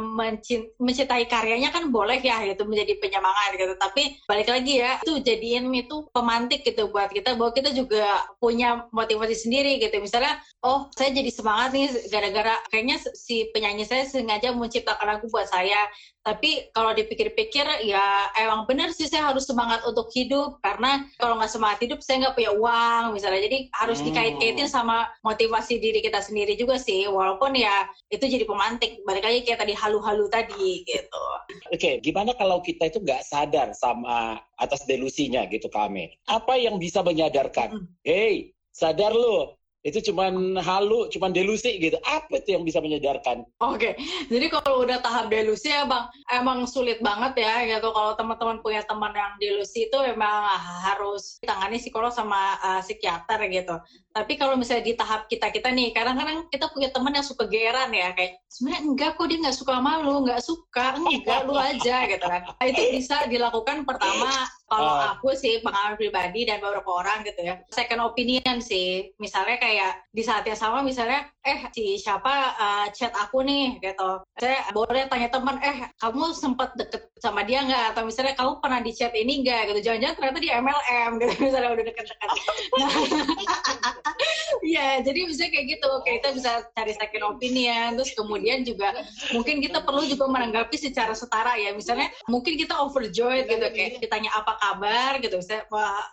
mencintai 0.78 1.26
karyanya 1.26 1.74
kan 1.74 1.90
boleh 1.90 2.22
ya 2.22 2.46
itu 2.46 2.62
menjadi 2.62 2.96
penyemangat 3.02 3.58
gitu. 3.58 3.74
Tapi 3.74 4.22
balik 4.24 4.48
lagi 4.48 4.80
ya 4.80 5.02
itu 5.02 5.18
jadiin 5.18 5.68
itu 5.74 6.06
pemantik 6.14 6.62
gitu 6.62 6.88
buat 6.88 7.10
kita 7.10 7.34
bahwa 7.34 7.50
kita 7.52 7.74
juga 7.74 8.06
punya 8.38 8.86
motivasi 8.94 9.34
sendiri 9.34 9.82
gitu 9.82 9.95
misalnya 10.00 10.40
oh 10.62 10.88
saya 10.94 11.10
jadi 11.14 11.30
semangat 11.30 11.72
nih 11.76 11.88
gara-gara 12.10 12.58
kayaknya 12.72 12.96
si 13.14 13.48
penyanyi 13.54 13.84
saya 13.86 14.04
sengaja 14.06 14.52
menciptakan 14.52 15.06
lagu 15.06 15.26
buat 15.30 15.46
saya 15.48 15.78
Tapi 16.26 16.74
kalau 16.74 16.90
dipikir-pikir 16.90 17.86
ya 17.86 18.26
emang 18.34 18.66
benar 18.66 18.90
sih 18.90 19.06
saya 19.06 19.30
harus 19.30 19.46
semangat 19.46 19.86
untuk 19.86 20.10
hidup 20.10 20.58
karena 20.58 21.06
kalau 21.22 21.38
nggak 21.38 21.54
semangat 21.54 21.78
hidup 21.86 22.02
saya 22.02 22.26
nggak 22.26 22.34
punya 22.34 22.50
uang 22.50 23.14
misalnya. 23.14 23.46
Jadi 23.46 23.70
harus 23.70 24.02
Hmm. 24.02 24.10
dikait-kaitin 24.10 24.66
sama 24.66 25.06
motivasi 25.22 25.78
diri 25.78 26.02
kita 26.02 26.18
sendiri 26.18 26.58
juga 26.58 26.82
sih. 26.82 27.06
Walaupun 27.06 27.54
ya 27.54 27.86
itu 28.10 28.26
jadi 28.26 28.42
pemantik. 28.42 29.06
Balik 29.06 29.22
lagi 29.22 29.46
kayak 29.46 29.62
tadi 29.62 29.78
halu-halu 29.78 30.26
tadi 30.26 30.82
gitu. 30.82 31.24
Oke, 31.70 32.02
gimana 32.02 32.34
kalau 32.34 32.58
kita 32.58 32.90
itu 32.90 32.98
nggak 32.98 33.22
sadar 33.22 33.70
sama 33.78 34.42
atas 34.58 34.82
delusinya 34.82 35.46
gitu 35.46 35.70
kami? 35.70 36.10
Apa 36.26 36.58
yang 36.58 36.82
bisa 36.82 37.06
menyadarkan? 37.06 37.86
Hey, 38.02 38.50
sadar 38.74 39.14
lo, 39.14 39.62
itu 39.86 40.10
cuman 40.10 40.58
halu, 40.58 41.06
cuman 41.14 41.30
delusi 41.30 41.78
gitu. 41.78 41.94
Apa 42.02 42.42
itu 42.42 42.58
yang 42.58 42.66
bisa 42.66 42.82
menyadarkan? 42.82 43.46
Oke, 43.62 43.94
jadi 44.26 44.50
kalau 44.50 44.82
udah 44.82 44.98
tahap 44.98 45.30
delusi 45.30 45.70
ya 45.70 45.86
bang, 45.86 46.10
emang 46.34 46.66
sulit 46.66 46.98
banget 46.98 47.46
ya 47.46 47.62
gitu. 47.70 47.94
Kalau 47.94 48.18
teman-teman 48.18 48.58
punya 48.66 48.82
teman 48.82 49.14
yang 49.14 49.38
delusi 49.38 49.86
itu 49.86 49.98
memang 50.02 50.50
harus 50.82 51.38
ditangani 51.38 51.78
psikolog 51.78 52.10
sama 52.10 52.58
uh, 52.58 52.82
psikiater 52.82 53.46
gitu. 53.46 53.78
Tapi 54.10 54.34
kalau 54.34 54.58
misalnya 54.58 54.90
di 54.90 54.94
tahap 54.98 55.30
kita 55.30 55.54
kita 55.54 55.70
nih, 55.70 55.94
kadang-kadang 55.94 56.50
kita 56.50 56.66
punya 56.74 56.90
teman 56.90 57.14
yang 57.14 57.22
suka 57.22 57.46
geran 57.46 57.94
ya, 57.94 58.10
kayak 58.18 58.42
sebenarnya 58.50 58.82
enggak 58.90 59.10
kok 59.14 59.26
dia 59.30 59.38
nggak 59.38 59.58
suka 59.60 59.74
malu, 59.78 60.26
nggak 60.26 60.42
suka, 60.42 60.98
enggak 60.98 61.40
lu 61.46 61.54
aja 61.54 61.96
gitu 62.10 62.26
kan. 62.26 62.42
Nah, 62.42 62.66
itu 62.66 62.82
bisa 62.90 63.30
dilakukan 63.30 63.86
pertama 63.86 64.34
kalau 64.66 64.98
Ah. 64.98 65.14
aku 65.14 65.30
sih 65.38 65.62
pengalaman 65.62 65.94
pribadi 65.94 66.42
dan 66.42 66.58
beberapa 66.58 66.90
orang 66.90 67.22
gitu 67.22 67.38
ya. 67.38 67.62
Second 67.70 68.02
opinion 68.02 68.58
sih. 68.58 69.14
Misalnya 69.22 69.62
kayak 69.62 70.02
di 70.10 70.22
saat 70.26 70.42
yang 70.42 70.58
sama 70.58 70.82
misalnya 70.82 71.30
eh 71.46 71.70
si 71.70 71.94
siapa 72.02 72.58
uh, 72.58 72.86
chat 72.90 73.14
aku 73.14 73.46
nih 73.46 73.78
gitu. 73.78 74.10
Saya 74.34 74.66
boleh 74.74 75.06
tanya 75.06 75.30
teman 75.30 75.62
eh 75.62 75.86
kamu 76.02 76.34
sempat 76.34 76.74
deket 76.74 77.06
sama 77.22 77.46
dia 77.46 77.62
nggak? 77.62 77.94
Atau 77.94 78.10
misalnya 78.10 78.34
kamu 78.34 78.58
pernah 78.58 78.80
di 78.82 78.90
chat 78.90 79.14
ini 79.14 79.46
nggak? 79.46 79.70
Gitu. 79.70 79.80
Jangan-jangan 79.86 80.16
ternyata 80.18 80.38
di 80.42 80.50
MLM 80.50 81.10
gitu 81.22 81.32
misalnya 81.46 81.70
udah 81.70 81.84
deket-deket. 81.86 82.28
Nah, 82.76 82.90
ya 84.74 84.98
jadi 85.06 85.20
bisa 85.30 85.46
kayak 85.46 85.66
gitu. 85.78 85.90
Kita 86.02 86.28
bisa 86.34 86.50
cari 86.74 86.92
second 86.98 87.38
opinion 87.38 87.94
terus 87.94 88.10
kemudian 88.18 88.66
juga 88.66 88.90
mungkin 89.30 89.62
kita 89.62 89.86
perlu 89.86 90.02
juga 90.10 90.26
menanggapi 90.26 90.74
secara 90.74 91.14
setara 91.14 91.54
ya. 91.54 91.70
Misalnya 91.70 92.10
mungkin 92.26 92.58
kita 92.58 92.74
overjoyed 92.74 93.46
gitu 93.46 93.66
kayak 93.70 94.02
ditanya 94.02 94.34
apa 94.34 94.55
kabar 94.58 95.12
gitu. 95.20 95.36
Misalnya 95.38 95.64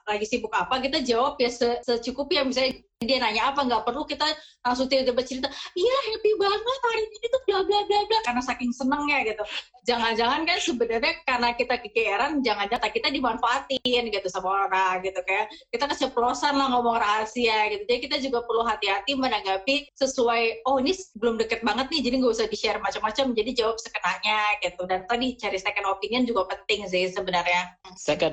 lagi 0.08 0.26
sibuk 0.28 0.54
apa? 0.54 0.80
Kita 0.84 1.02
jawab 1.02 1.40
ya 1.40 1.50
se 1.50 1.80
secukupnya 1.84 2.44
misalnya 2.44 2.80
dia 3.04 3.20
nanya 3.20 3.52
apa 3.52 3.68
nggak 3.68 3.84
perlu 3.84 4.08
kita 4.08 4.24
langsung 4.64 4.88
tiba-tiba 4.88 5.20
cerita 5.28 5.52
iya 5.76 5.96
happy 6.08 6.32
banget 6.40 6.80
hari 6.88 7.04
ini 7.04 7.28
tuh 7.28 7.42
bla 7.44 7.60
bla 7.68 7.80
bla 7.84 8.00
bla. 8.08 8.20
Karena 8.24 8.42
saking 8.42 8.72
senengnya 8.72 9.18
gitu. 9.28 9.44
Jangan-jangan 9.84 10.48
kan 10.48 10.60
sebenarnya 10.64 11.14
karena 11.28 11.50
kita 11.60 11.76
kegeeran 11.84 12.40
jangan-jangan 12.40 12.88
kita 12.88 13.12
dimanfaatin 13.12 14.04
gitu 14.08 14.28
sama 14.32 14.72
orang 14.72 15.04
gitu 15.04 15.20
kayak 15.28 15.52
kita 15.76 15.86
keceplosan 15.92 16.56
lah 16.56 16.72
ngomong 16.72 16.96
rahasia 16.96 17.68
gitu. 17.76 17.84
Jadi 17.84 18.00
kita 18.08 18.18
juga 18.24 18.48
perlu 18.48 18.64
hati-hati 18.64 19.20
menanggapi 19.20 19.92
sesuai 20.00 20.64
oh 20.64 20.80
ini 20.80 20.96
belum 21.20 21.36
deket 21.36 21.68
banget 21.68 21.92
nih 21.92 22.02
jadi 22.08 22.16
nggak 22.24 22.34
usah 22.40 22.48
di 22.48 22.56
share 22.56 22.80
macam-macam 22.80 23.36
jadi 23.36 23.52
jawab 23.52 23.76
sekenanya 23.84 24.40
gitu. 24.64 24.82
Dan 24.88 25.04
tadi 25.12 25.36
cari 25.36 25.60
second 25.60 25.88
opinion 25.92 26.24
juga 26.24 26.48
penting 26.48 26.88
sih 26.88 27.12
sebenarnya 27.12 27.76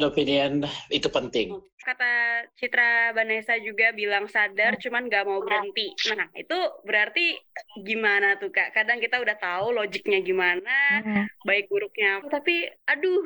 opinion 0.04 0.64
itu 0.88 1.08
penting. 1.12 1.56
Kata 1.80 2.44
Citra 2.60 3.16
Vanessa 3.16 3.56
juga 3.56 3.90
bilang 3.96 4.28
sadar, 4.28 4.76
cuman 4.76 5.08
nggak 5.08 5.24
mau 5.24 5.40
berhenti. 5.40 5.90
Nah, 6.12 6.28
itu 6.36 6.58
berarti 6.84 7.40
gimana 7.80 8.36
tuh 8.36 8.52
kak? 8.52 8.76
Kadang 8.76 9.00
kita 9.00 9.16
udah 9.16 9.36
tahu 9.40 9.72
logiknya 9.72 10.20
gimana, 10.20 10.76
baik 11.44 11.72
buruknya, 11.72 12.20
tapi 12.28 12.68
aduh, 12.84 13.24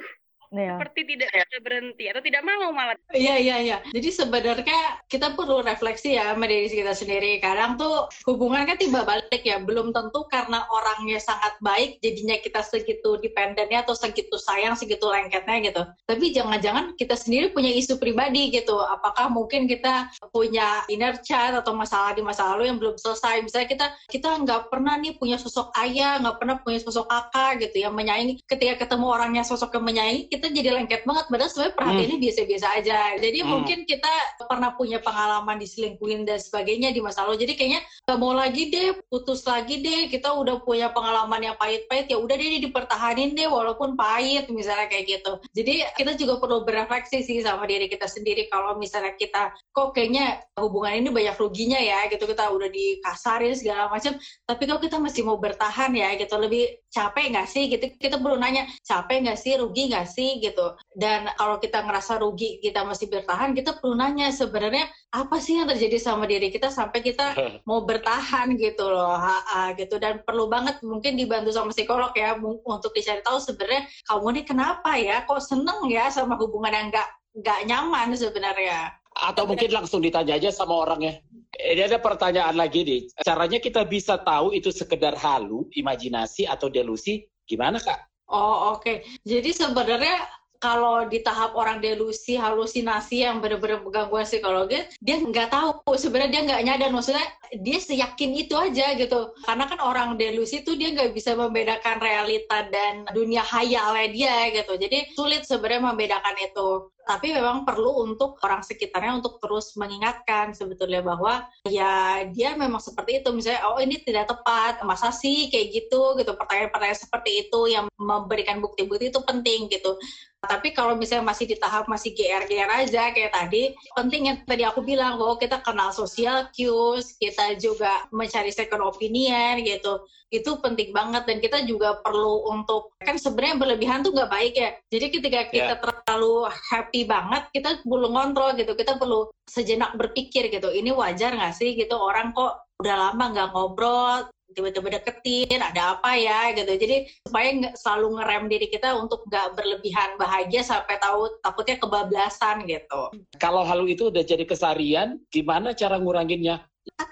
Iya. 0.54 0.78
seperti 0.78 1.00
tidak 1.10 1.28
bisa 1.34 1.58
berhenti 1.60 2.04
atau 2.06 2.22
tidak 2.22 2.42
mau 2.46 2.70
malah. 2.70 2.94
Iya 3.10 3.36
iya 3.42 3.56
iya. 3.58 3.78
Jadi 3.90 4.08
sebenarnya 4.14 4.80
kita 5.10 5.34
perlu 5.34 5.66
refleksi 5.66 6.14
ya 6.14 6.30
sama 6.32 6.46
diri 6.46 6.70
kita 6.70 6.94
sendiri. 6.94 7.42
Kadang 7.42 7.74
tuh 7.74 8.06
hubungan 8.30 8.62
kan 8.62 8.78
tiba 8.78 9.02
balik 9.02 9.42
ya. 9.42 9.58
Belum 9.58 9.90
tentu 9.90 10.22
karena 10.30 10.62
orangnya 10.70 11.18
sangat 11.18 11.58
baik 11.58 11.98
jadinya 11.98 12.38
kita 12.38 12.62
segitu 12.62 13.18
dependennya 13.18 13.82
atau 13.82 13.98
segitu 13.98 14.38
sayang, 14.38 14.78
segitu 14.78 15.10
lengketnya 15.10 15.56
gitu. 15.66 15.82
Tapi 16.06 16.24
jangan-jangan 16.30 16.94
kita 16.94 17.18
sendiri 17.18 17.50
punya 17.50 17.74
isu 17.74 17.98
pribadi 17.98 18.54
gitu. 18.54 18.78
Apakah 18.78 19.26
mungkin 19.30 19.66
kita 19.66 20.14
punya 20.30 20.86
inner 20.86 21.18
child 21.22 21.58
atau 21.66 21.74
masalah 21.74 22.14
di 22.14 22.22
masa 22.22 22.54
lalu 22.54 22.70
yang 22.70 22.78
belum 22.78 22.94
selesai. 22.94 23.42
Misalnya 23.42 23.68
kita 23.68 23.86
kita 24.06 24.28
nggak 24.46 24.70
pernah 24.70 24.94
nih 25.02 25.18
punya 25.18 25.34
sosok 25.40 25.74
ayah, 25.82 26.22
nggak 26.22 26.36
pernah 26.38 26.56
punya 26.62 26.78
sosok 26.78 27.10
kakak 27.10 27.66
gitu 27.66 27.82
yang 27.82 27.94
menyayangi. 27.94 28.38
Ketika 28.46 28.86
ketemu 28.86 29.06
orangnya 29.10 29.42
sosok 29.42 29.74
yang 29.74 29.84
menyayangi, 29.86 30.22
kita 30.30 30.43
jadi 30.52 30.70
lengket 30.74 31.06
banget. 31.08 31.24
Padahal 31.30 31.50
sebenarnya 31.50 31.74
perhatiannya 31.78 32.18
biasa-biasa 32.20 32.66
aja. 32.76 32.98
Jadi 33.20 33.38
Hmm. 33.40 33.50
mungkin 33.54 33.78
kita 33.88 34.12
pernah 34.44 34.70
punya 34.74 34.98
pengalaman 35.00 35.56
diselingkuhin 35.56 36.26
dan 36.26 36.42
sebagainya 36.42 36.90
di 36.90 37.00
masa 37.00 37.24
lalu. 37.24 37.46
Jadi 37.46 37.52
kayaknya 37.56 37.80
nggak 38.04 38.18
mau 38.18 38.32
lagi 38.34 38.62
deh, 38.68 38.98
putus 39.08 39.46
lagi 39.46 39.80
deh. 39.80 40.10
Kita 40.10 40.34
udah 40.34 40.60
punya 40.66 40.90
pengalaman 40.90 41.52
yang 41.52 41.56
pahit-pahit. 41.56 42.10
Ya 42.10 42.18
udah 42.18 42.34
deh 42.34 42.60
dipertahanin 42.64 43.32
deh 43.38 43.48
walaupun 43.48 43.94
pahit 43.94 44.50
misalnya 44.50 44.90
kayak 44.90 45.20
gitu. 45.20 45.32
Jadi 45.54 45.74
kita 45.96 46.12
juga 46.18 46.42
perlu 46.42 46.66
berefleksi 46.66 47.22
sih 47.22 47.38
sama 47.40 47.64
diri 47.64 47.86
kita 47.86 48.10
sendiri. 48.10 48.50
Kalau 48.50 48.76
misalnya 48.76 49.14
kita 49.14 49.54
kok 49.72 49.94
kayaknya 49.94 50.42
hubungan 50.58 50.98
ini 51.00 51.08
banyak 51.14 51.36
ruginya 51.38 51.78
ya 51.78 52.10
gitu. 52.10 52.26
Kita 52.26 52.50
udah 52.50 52.68
dikasarin 52.68 53.54
segala 53.54 53.88
macam. 53.88 54.16
Tapi 54.44 54.62
kok 54.66 54.80
kita 54.82 54.96
masih 54.98 55.22
mau 55.26 55.38
bertahan 55.38 55.92
ya 55.94 56.16
gitu. 56.18 56.34
Lebih 56.36 56.84
capek 56.90 57.34
nggak 57.34 57.48
sih 57.50 57.66
gitu. 57.70 57.84
Kita 57.98 58.22
perlu 58.22 58.38
nanya 58.38 58.66
capek 58.86 59.26
nggak 59.26 59.38
sih, 59.38 59.58
rugi 59.58 59.90
nggak 59.90 60.06
sih 60.06 60.33
gitu. 60.40 60.74
Dan 60.94 61.28
kalau 61.34 61.58
kita 61.58 61.82
ngerasa 61.82 62.22
rugi 62.22 62.58
kita 62.62 62.86
masih 62.86 63.10
bertahan, 63.10 63.52
kita 63.52 63.78
perlu 63.78 63.98
nanya 63.98 64.30
sebenarnya 64.30 64.86
apa 65.14 65.38
sih 65.38 65.60
yang 65.60 65.68
terjadi 65.70 65.98
sama 66.00 66.24
diri 66.24 66.50
kita 66.50 66.70
sampai 66.70 67.02
kita 67.02 67.34
mau 67.68 67.82
bertahan 67.82 68.54
gitu 68.58 68.88
loh, 68.90 69.14
ha, 69.14 69.36
ha, 69.44 69.60
gitu. 69.76 69.98
Dan 69.98 70.22
perlu 70.24 70.46
banget 70.50 70.80
mungkin 70.82 71.14
dibantu 71.14 71.50
sama 71.54 71.70
psikolog 71.70 72.10
ya 72.16 72.34
untuk 72.42 72.90
dicari 72.96 73.20
tahu 73.22 73.38
sebenarnya 73.38 73.86
kamu 74.08 74.26
ini 74.34 74.42
kenapa 74.46 74.90
ya, 74.96 75.22
kok 75.28 75.42
seneng 75.42 75.86
ya 75.90 76.08
sama 76.08 76.38
hubungan 76.40 76.72
yang 76.72 76.86
nggak 76.90 77.08
nggak 77.34 77.60
nyaman 77.66 78.14
sebenarnya. 78.14 78.94
Atau 79.14 79.46
mungkin 79.46 79.70
langsung 79.70 80.02
ditanya 80.02 80.34
aja 80.38 80.50
sama 80.50 80.74
orangnya. 80.74 81.22
Ini 81.54 81.86
ada 81.86 82.02
pertanyaan 82.02 82.58
lagi 82.58 82.82
nih. 82.82 83.00
Caranya 83.22 83.62
kita 83.62 83.86
bisa 83.86 84.18
tahu 84.18 84.50
itu 84.50 84.74
sekedar 84.74 85.14
halu, 85.14 85.70
imajinasi 85.70 86.50
atau 86.50 86.66
delusi, 86.66 87.22
gimana 87.46 87.78
kak? 87.78 88.13
Oh 88.28 88.72
oke, 88.76 89.04
jadi 89.20 89.50
sebenarnya 89.52 90.16
kalau 90.64 91.04
di 91.04 91.20
tahap 91.20 91.52
orang 91.52 91.84
delusi, 91.84 92.40
halusinasi 92.40 93.28
yang 93.28 93.44
benar-benar 93.44 93.84
gangguan 93.84 94.24
psikologi, 94.24 94.80
dia 95.04 95.20
nggak 95.20 95.52
tahu 95.52 95.92
sebenarnya 95.92 96.32
dia 96.32 96.42
nggak 96.48 96.62
nyadar 96.64 96.88
maksudnya 96.88 97.26
dia 97.60 97.76
seyakin 97.76 98.32
itu 98.32 98.56
aja 98.56 98.96
gitu. 98.96 99.36
Karena 99.44 99.68
kan 99.68 99.84
orang 99.84 100.16
delusi 100.16 100.64
itu 100.64 100.72
dia 100.72 100.96
nggak 100.96 101.12
bisa 101.12 101.36
membedakan 101.36 102.00
realita 102.00 102.64
dan 102.72 103.04
dunia 103.12 103.44
hayalnya 103.44 104.08
dia 104.08 104.36
gitu. 104.56 104.80
Jadi 104.80 105.12
sulit 105.12 105.44
sebenarnya 105.44 105.92
membedakan 105.92 106.36
itu. 106.40 106.88
Tapi 107.04 107.36
memang 107.36 107.68
perlu 107.68 108.00
untuk 108.00 108.40
orang 108.40 108.64
sekitarnya 108.64 109.20
untuk 109.20 109.36
terus 109.36 109.76
mengingatkan 109.76 110.56
sebetulnya 110.56 111.04
bahwa 111.04 111.44
ya 111.68 112.24
dia 112.32 112.56
memang 112.56 112.80
seperti 112.80 113.20
itu. 113.20 113.28
Misalnya 113.28 113.68
oh 113.68 113.76
ini 113.76 114.00
tidak 114.00 114.32
tepat, 114.32 114.80
masa 114.88 115.12
sih 115.12 115.52
kayak 115.52 115.68
gitu 115.84 116.16
gitu. 116.16 116.32
Pertanyaan-pertanyaan 116.32 116.96
seperti 116.96 117.44
itu 117.44 117.60
yang 117.68 117.92
memberikan 118.00 118.64
bukti-bukti 118.64 119.12
itu 119.12 119.20
penting 119.20 119.68
gitu. 119.68 120.00
Tapi 120.46 120.72
kalau 120.76 120.94
misalnya 120.94 121.26
masih 121.26 121.48
di 121.48 121.56
tahap 121.56 121.88
masih 121.88 122.14
GR-GR 122.14 122.70
aja 122.70 123.10
kayak 123.10 123.32
tadi, 123.32 123.74
penting 123.96 124.22
yang 124.30 124.38
tadi 124.44 124.62
aku 124.64 124.80
bilang 124.84 125.16
bahwa 125.16 125.36
kita 125.40 125.60
kenal 125.64 125.90
social 125.90 126.48
cues, 126.54 127.16
kita 127.18 127.56
juga 127.58 128.06
mencari 128.14 128.52
second 128.54 128.84
opinion 128.84 129.60
gitu. 129.64 130.04
Itu 130.30 130.58
penting 130.58 130.90
banget 130.90 131.24
dan 131.30 131.38
kita 131.38 131.62
juga 131.68 132.02
perlu 132.02 132.50
untuk 132.50 132.94
kan 133.00 133.14
sebenarnya 133.16 133.56
berlebihan 133.60 134.02
tuh 134.02 134.12
nggak 134.12 134.32
baik 134.32 134.54
ya. 134.56 134.70
Jadi 134.90 135.06
ketika 135.10 135.40
kita 135.50 135.74
Yeah. 135.74 135.80
terlalu 135.80 136.50
happy 136.70 137.08
banget, 137.08 137.48
kita 137.54 137.80
perlu 137.86 138.12
ngontrol 138.12 138.52
gitu. 138.58 138.76
Kita 138.76 139.00
perlu 139.00 139.30
sejenak 139.48 139.94
berpikir 139.96 140.50
gitu. 140.50 140.68
Ini 140.68 140.90
wajar 140.92 141.34
nggak 141.34 141.54
sih 141.54 141.78
gitu 141.78 141.94
orang 141.96 142.34
kok 142.34 142.64
udah 142.82 142.96
lama 143.10 143.24
nggak 143.30 143.48
ngobrol, 143.54 144.26
tiba-tiba 144.54 144.88
deketin, 144.96 145.60
ada 145.60 145.98
apa 145.98 146.14
ya 146.14 146.54
gitu. 146.54 146.72
Jadi 146.78 147.10
supaya 147.26 147.48
nggak 147.50 147.74
selalu 147.74 148.06
ngerem 148.16 148.44
diri 148.48 148.66
kita 148.70 148.94
untuk 148.94 149.26
nggak 149.26 149.58
berlebihan 149.58 150.14
bahagia 150.16 150.62
sampai 150.62 150.96
tahu 151.02 151.28
takutnya 151.42 151.76
kebablasan 151.82 152.64
gitu. 152.64 153.02
Kalau 153.42 153.66
halu 153.66 153.90
itu 153.90 154.08
udah 154.08 154.22
jadi 154.22 154.46
kesarian, 154.46 155.18
gimana 155.28 155.74
cara 155.74 155.98
nguranginnya? 155.98 156.62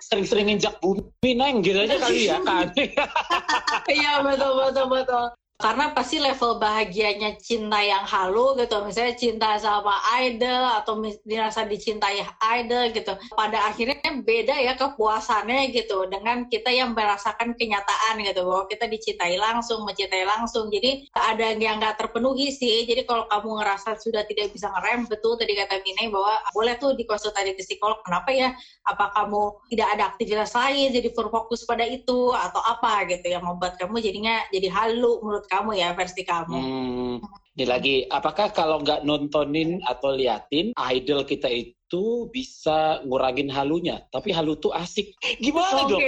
Sering-sering 0.05 0.53
injak 0.53 0.79
bumi, 0.85 1.33
neng, 1.33 1.65
gitu 1.65 1.81
aja 1.81 1.97
kali 1.97 2.29
ya 2.29 2.39
kan? 2.45 2.71
Iya 3.93 4.23
betul 4.25 4.53
betul 4.63 4.87
betul. 4.89 5.25
Karena 5.63 5.95
pasti 5.95 6.19
level 6.19 6.59
bahagianya 6.59 7.39
cinta 7.39 7.79
yang 7.79 8.03
halu 8.03 8.59
gitu. 8.59 8.83
Misalnya 8.83 9.15
cinta 9.15 9.55
sama 9.63 9.95
idol 10.19 10.67
atau 10.83 10.99
dirasa 11.23 11.63
dicintai 11.63 12.27
idol 12.59 12.91
gitu. 12.91 13.15
Pada 13.39 13.71
akhirnya 13.71 14.03
beda 14.27 14.59
ya 14.59 14.75
kepuasannya 14.75 15.71
gitu 15.71 16.11
dengan 16.11 16.51
kita 16.51 16.75
yang 16.75 16.99
merasakan 16.99 17.55
kenyataan 17.55 18.19
gitu 18.27 18.43
bahwa 18.43 18.67
kita 18.67 18.91
dicintai 18.91 19.39
langsung 19.39 19.87
mencintai 19.87 20.27
langsung. 20.27 20.67
Jadi 20.67 21.07
ada 21.15 21.55
yang 21.55 21.79
nggak 21.79 21.95
terpenuhi 22.03 22.51
sih. 22.51 22.83
Jadi 22.83 23.07
kalau 23.07 23.31
kamu 23.31 23.63
ngerasa 23.63 23.95
sudah 24.03 24.27
tidak 24.27 24.51
bisa 24.51 24.67
ngerem 24.67 25.07
betul 25.07 25.39
tadi 25.39 25.55
kata 25.55 25.79
Mine 25.87 26.11
bahwa 26.11 26.35
boleh 26.51 26.75
tuh 26.83 26.99
dikonsultasi 26.99 27.55
ke 27.55 27.63
psikolog 27.63 28.03
kenapa 28.03 28.35
ya? 28.35 28.51
Apa 28.83 29.15
kamu 29.15 29.71
tidak 29.71 29.89
ada 29.95 30.05
aktivitas 30.11 30.51
lain 30.59 30.91
jadi 30.91 31.15
berfokus 31.15 31.63
pada 31.63 31.87
itu 31.87 32.35
atau 32.35 32.59
apa 32.67 33.07
gitu 33.07 33.31
yang 33.31 33.47
membuat 33.47 33.79
kamu 33.79 34.03
jadinya 34.03 34.43
jadi 34.51 34.67
halu 34.75 35.23
menurut 35.23 35.47
kamu 35.53 35.71
ya 35.77 35.93
versi 35.93 36.25
kamu. 36.25 36.57
Hmm, 36.57 37.15
ini 37.53 37.65
lagi, 37.69 37.95
apakah 38.09 38.49
kalau 38.57 38.81
nggak 38.81 39.05
nontonin 39.05 39.85
atau 39.85 40.17
liatin 40.17 40.73
idol 40.73 41.29
kita 41.29 41.53
itu 41.53 42.33
bisa 42.33 43.05
ngurangin 43.05 43.53
halunya? 43.53 44.01
Tapi 44.09 44.33
halu 44.33 44.57
tuh 44.57 44.73
asik. 44.73 45.13
Gimana 45.37 45.85
okay. 45.85 45.91
dong? 45.93 46.03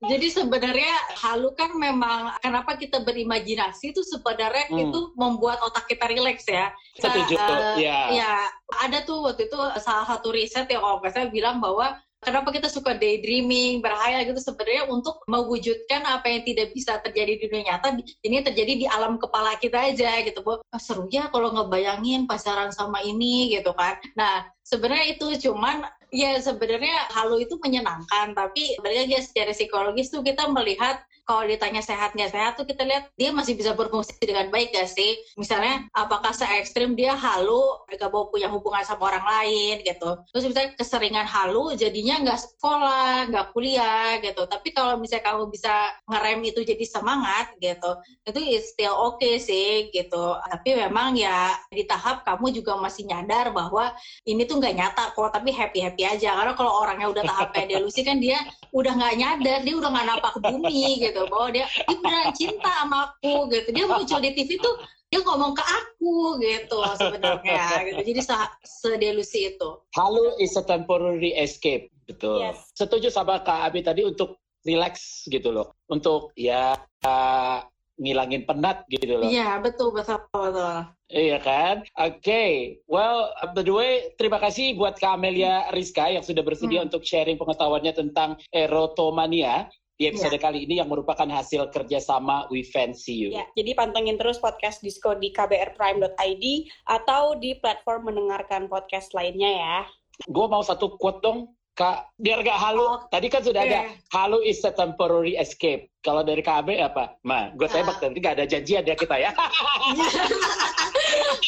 Jadi 0.00 0.32
sebenarnya 0.32 0.96
halu 1.20 1.52
kan 1.52 1.76
memang 1.76 2.32
kenapa 2.40 2.72
kita 2.76 3.04
berimajinasi 3.04 3.92
itu 3.92 4.00
sebenarnya 4.00 4.72
hmm. 4.72 4.88
itu 4.88 5.00
membuat 5.12 5.60
otak 5.60 5.92
kita 5.92 6.08
rileks 6.08 6.48
ya. 6.48 6.72
Setuju. 6.96 7.36
Uh, 7.36 7.76
ya. 7.76 8.08
ya. 8.08 8.34
Ada 8.80 9.04
tuh 9.04 9.28
waktu 9.28 9.48
itu 9.48 9.60
salah 9.80 10.08
satu 10.08 10.32
riset 10.32 10.68
yang 10.72 10.80
kalau 10.80 11.04
saya 11.04 11.28
bilang 11.28 11.60
bahwa 11.60 12.00
kenapa 12.20 12.52
kita 12.52 12.68
suka 12.68 12.94
daydreaming, 12.96 13.80
berhayal 13.80 14.28
gitu 14.28 14.40
sebenarnya 14.40 14.86
untuk 14.92 15.24
mewujudkan 15.24 16.04
apa 16.04 16.28
yang 16.28 16.42
tidak 16.44 16.72
bisa 16.76 17.00
terjadi 17.00 17.40
di 17.40 17.44
dunia 17.48 17.64
nyata, 17.74 17.96
ini 18.24 18.36
terjadi 18.44 18.72
di 18.76 18.86
alam 18.86 19.16
kepala 19.16 19.56
kita 19.56 19.90
aja 19.90 20.20
gitu, 20.22 20.44
Bu. 20.44 20.60
Oh, 20.60 20.80
seru 20.80 21.08
ya 21.08 21.32
kalau 21.32 21.52
ngebayangin 21.56 22.28
pasaran 22.28 22.70
sama 22.70 23.00
ini 23.02 23.56
gitu 23.56 23.72
kan. 23.72 23.96
Nah, 24.14 24.44
sebenarnya 24.62 25.16
itu 25.16 25.26
cuman 25.48 25.88
ya 26.12 26.36
sebenarnya 26.38 27.10
halu 27.16 27.42
itu 27.42 27.56
menyenangkan, 27.58 28.36
tapi 28.36 28.76
sebenarnya 28.78 29.22
secara 29.24 29.52
psikologis 29.56 30.12
tuh 30.12 30.20
kita 30.20 30.46
melihat 30.52 31.00
kalau 31.30 31.46
ditanya 31.46 31.78
sehat 31.78 32.10
nggak 32.18 32.34
sehat 32.34 32.58
tuh 32.58 32.66
kita 32.66 32.82
lihat 32.82 33.06
dia 33.14 33.30
masih 33.30 33.54
bisa 33.54 33.70
berfungsi 33.78 34.18
dengan 34.18 34.50
baik 34.50 34.74
gak 34.74 34.90
sih? 34.90 35.14
Misalnya 35.38 35.86
apakah 35.94 36.34
se 36.34 36.42
ekstrim 36.42 36.98
dia 36.98 37.14
halu 37.14 37.86
gak 37.86 38.10
mau 38.10 38.26
punya 38.34 38.50
hubungan 38.50 38.82
sama 38.82 39.14
orang 39.14 39.22
lain 39.22 39.78
gitu. 39.86 40.18
Terus 40.34 40.44
misalnya 40.50 40.74
keseringan 40.74 41.28
halu 41.30 41.70
jadinya 41.78 42.18
nggak 42.26 42.40
sekolah, 42.42 43.30
nggak 43.30 43.46
kuliah 43.54 44.18
gitu. 44.18 44.42
Tapi 44.50 44.74
kalau 44.74 44.98
misalnya 44.98 45.30
kamu 45.30 45.54
bisa 45.54 45.94
ngerem 46.10 46.40
itu 46.42 46.60
jadi 46.66 46.84
semangat 46.88 47.54
gitu, 47.62 47.90
itu 48.26 48.40
still 48.66 48.98
oke 48.98 49.22
okay 49.22 49.38
sih 49.38 49.94
gitu. 49.94 50.34
Tapi 50.34 50.82
memang 50.82 51.14
ya 51.14 51.54
di 51.70 51.86
tahap 51.86 52.26
kamu 52.26 52.50
juga 52.58 52.74
masih 52.74 53.06
nyadar 53.06 53.54
bahwa 53.54 53.94
ini 54.26 54.42
tuh 54.50 54.58
nggak 54.58 54.74
nyata 54.74 55.04
kok, 55.14 55.30
tapi 55.30 55.54
happy 55.54 55.78
happy 55.78 56.02
aja. 56.08 56.34
Karena 56.34 56.58
kalau 56.58 56.72
orangnya 56.82 57.06
udah 57.06 57.22
tahap 57.22 57.54
delusi 57.70 58.02
kan 58.02 58.18
dia 58.18 58.40
udah 58.74 58.98
nggak 58.98 59.14
nyadar, 59.14 59.58
dia 59.62 59.74
udah 59.78 59.90
nggak 59.94 60.06
napak 60.10 60.34
bumi 60.40 61.04
gitu 61.04 61.19
gitu 61.20 61.28
bahwa 61.28 61.48
dia 61.52 61.66
dia 61.68 61.96
beneran 62.00 62.32
cinta 62.32 62.70
sama 62.80 63.12
aku 63.12 63.52
gitu 63.52 63.68
dia 63.76 63.84
muncul 63.84 64.18
di 64.24 64.30
TV 64.32 64.56
tuh 64.56 64.74
dia 65.10 65.20
ngomong 65.26 65.52
ke 65.52 65.64
aku 65.66 66.38
gitu 66.40 66.78
sebenarnya 66.96 67.64
gitu 67.92 68.00
jadi 68.14 68.20
sedelusi 68.64 69.52
itu 69.52 69.68
halu 69.98 70.32
is 70.40 70.56
a 70.56 70.64
temporary 70.64 71.36
escape 71.36 71.92
betul 72.08 72.40
yes. 72.40 72.72
setuju 72.78 73.12
sama 73.12 73.42
kak 73.44 73.68
Abi 73.68 73.84
tadi 73.84 74.06
untuk 74.06 74.40
relax 74.64 75.26
gitu 75.28 75.50
loh 75.52 75.76
untuk 75.90 76.32
ya 76.38 76.78
uh, 77.04 77.58
ngilangin 78.00 78.48
penat 78.48 78.86
gitu 78.88 79.20
loh 79.20 79.28
iya 79.28 79.60
betul 79.60 79.92
betul 79.92 80.24
betul 80.32 80.88
Iya 81.10 81.42
kan? 81.42 81.82
Oke. 81.98 82.22
Okay. 82.22 82.52
Well, 82.86 83.34
by 83.50 83.66
the 83.66 83.74
way, 83.74 84.14
terima 84.14 84.38
kasih 84.38 84.78
buat 84.78 84.94
Kak 84.94 85.18
Amelia 85.18 85.66
Rizka 85.74 86.06
yang 86.06 86.22
sudah 86.22 86.46
bersedia 86.46 86.80
hmm. 86.80 86.86
untuk 86.86 87.02
sharing 87.02 87.34
pengetahuannya 87.34 87.90
tentang 87.90 88.38
erotomania 88.54 89.66
di 90.00 90.08
episode 90.08 90.32
ya. 90.32 90.40
kali 90.40 90.64
ini 90.64 90.80
yang 90.80 90.88
merupakan 90.88 91.28
hasil 91.28 91.68
kerjasama 91.68 92.48
We 92.48 92.64
Fancy 92.64 93.28
You. 93.28 93.36
Ya, 93.36 93.44
jadi 93.52 93.76
pantengin 93.76 94.16
terus 94.16 94.40
podcast 94.40 94.80
Disco 94.80 95.12
di 95.12 95.28
kbrprime.id 95.28 96.44
atau 96.88 97.36
di 97.36 97.60
platform 97.60 98.08
mendengarkan 98.08 98.64
podcast 98.72 99.12
lainnya 99.12 99.52
ya. 99.52 99.78
Gue 100.24 100.48
mau 100.48 100.64
satu 100.64 100.96
quote 100.96 101.20
dong, 101.20 101.52
Kak, 101.76 102.16
biar 102.16 102.40
gak 102.40 102.56
halu. 102.56 102.80
Oh, 102.80 103.04
Tadi 103.12 103.28
kan 103.28 103.44
sudah 103.44 103.60
ada, 103.60 103.92
halu 104.16 104.40
is 104.40 104.64
a 104.64 104.72
temporary 104.72 105.36
escape. 105.36 105.92
Kalau 106.00 106.24
dari 106.24 106.40
KB 106.40 106.80
apa? 106.80 107.20
Ma, 107.28 107.52
gue 107.52 107.68
tembak 107.68 108.00
uh. 108.00 108.08
nanti 108.08 108.24
gak 108.24 108.40
ada 108.40 108.48
janjian 108.48 108.88
ya 108.88 108.96
kita 108.96 109.20
ya. 109.20 109.30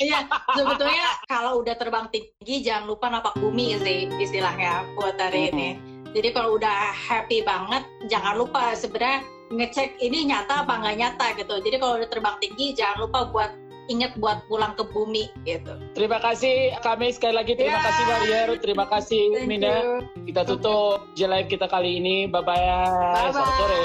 Iya, 0.03 0.27
sebetulnya 0.59 1.15
kalau 1.31 1.63
udah 1.63 1.79
terbang 1.79 2.11
tinggi 2.11 2.67
jangan 2.67 2.91
lupa 2.91 3.07
napak 3.07 3.39
bumi 3.39 3.79
sih 3.79 4.11
istilahnya 4.19 4.83
buat 4.99 5.15
hari 5.15 5.47
hmm. 5.47 5.51
ini 5.55 5.92
jadi 6.13 6.29
kalau 6.37 6.61
udah 6.61 6.93
happy 6.93 7.41
banget, 7.41 7.83
jangan 8.13 8.37
lupa 8.37 8.77
sebenarnya 8.77 9.25
ngecek 9.53 9.97
ini 10.01 10.29
nyata 10.29 10.65
apa 10.65 10.73
nggak 10.81 10.97
nyata 11.01 11.27
gitu. 11.41 11.55
Jadi 11.65 11.77
kalau 11.81 11.97
udah 12.01 12.09
terbang 12.09 12.37
tinggi, 12.41 12.77
jangan 12.77 13.09
lupa 13.09 13.33
buat 13.33 13.51
ingat 13.91 14.15
buat 14.21 14.45
pulang 14.47 14.77
ke 14.77 14.85
bumi 14.93 15.33
gitu. 15.49 15.73
Terima 15.97 16.21
kasih 16.23 16.77
kami 16.85 17.11
sekali 17.11 17.35
lagi 17.35 17.53
terima 17.59 17.81
yeah. 17.81 17.85
kasih 17.89 18.05
Marier, 18.07 18.49
terima 18.61 18.87
kasih 18.87 19.25
Thank 19.35 19.49
Mina. 19.49 19.73
You. 19.73 19.85
Kita 20.29 20.41
tutup 20.47 21.03
okay. 21.17 21.27
live 21.27 21.49
kita 21.49 21.67
kali 21.67 21.99
ini. 21.99 22.29
Bye 22.29 22.45
bye. 22.45 22.61
bye, 22.61 22.61
-bye. 22.61 23.33
Selamat 23.33 23.55
sore. 23.57 23.83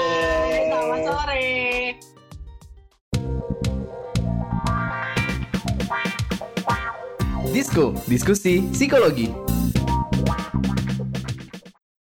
Selamat 0.68 1.00
sore. 1.08 1.46
Disko, 7.48 7.96
diskusi 8.04 8.60
psikologi. 8.76 9.47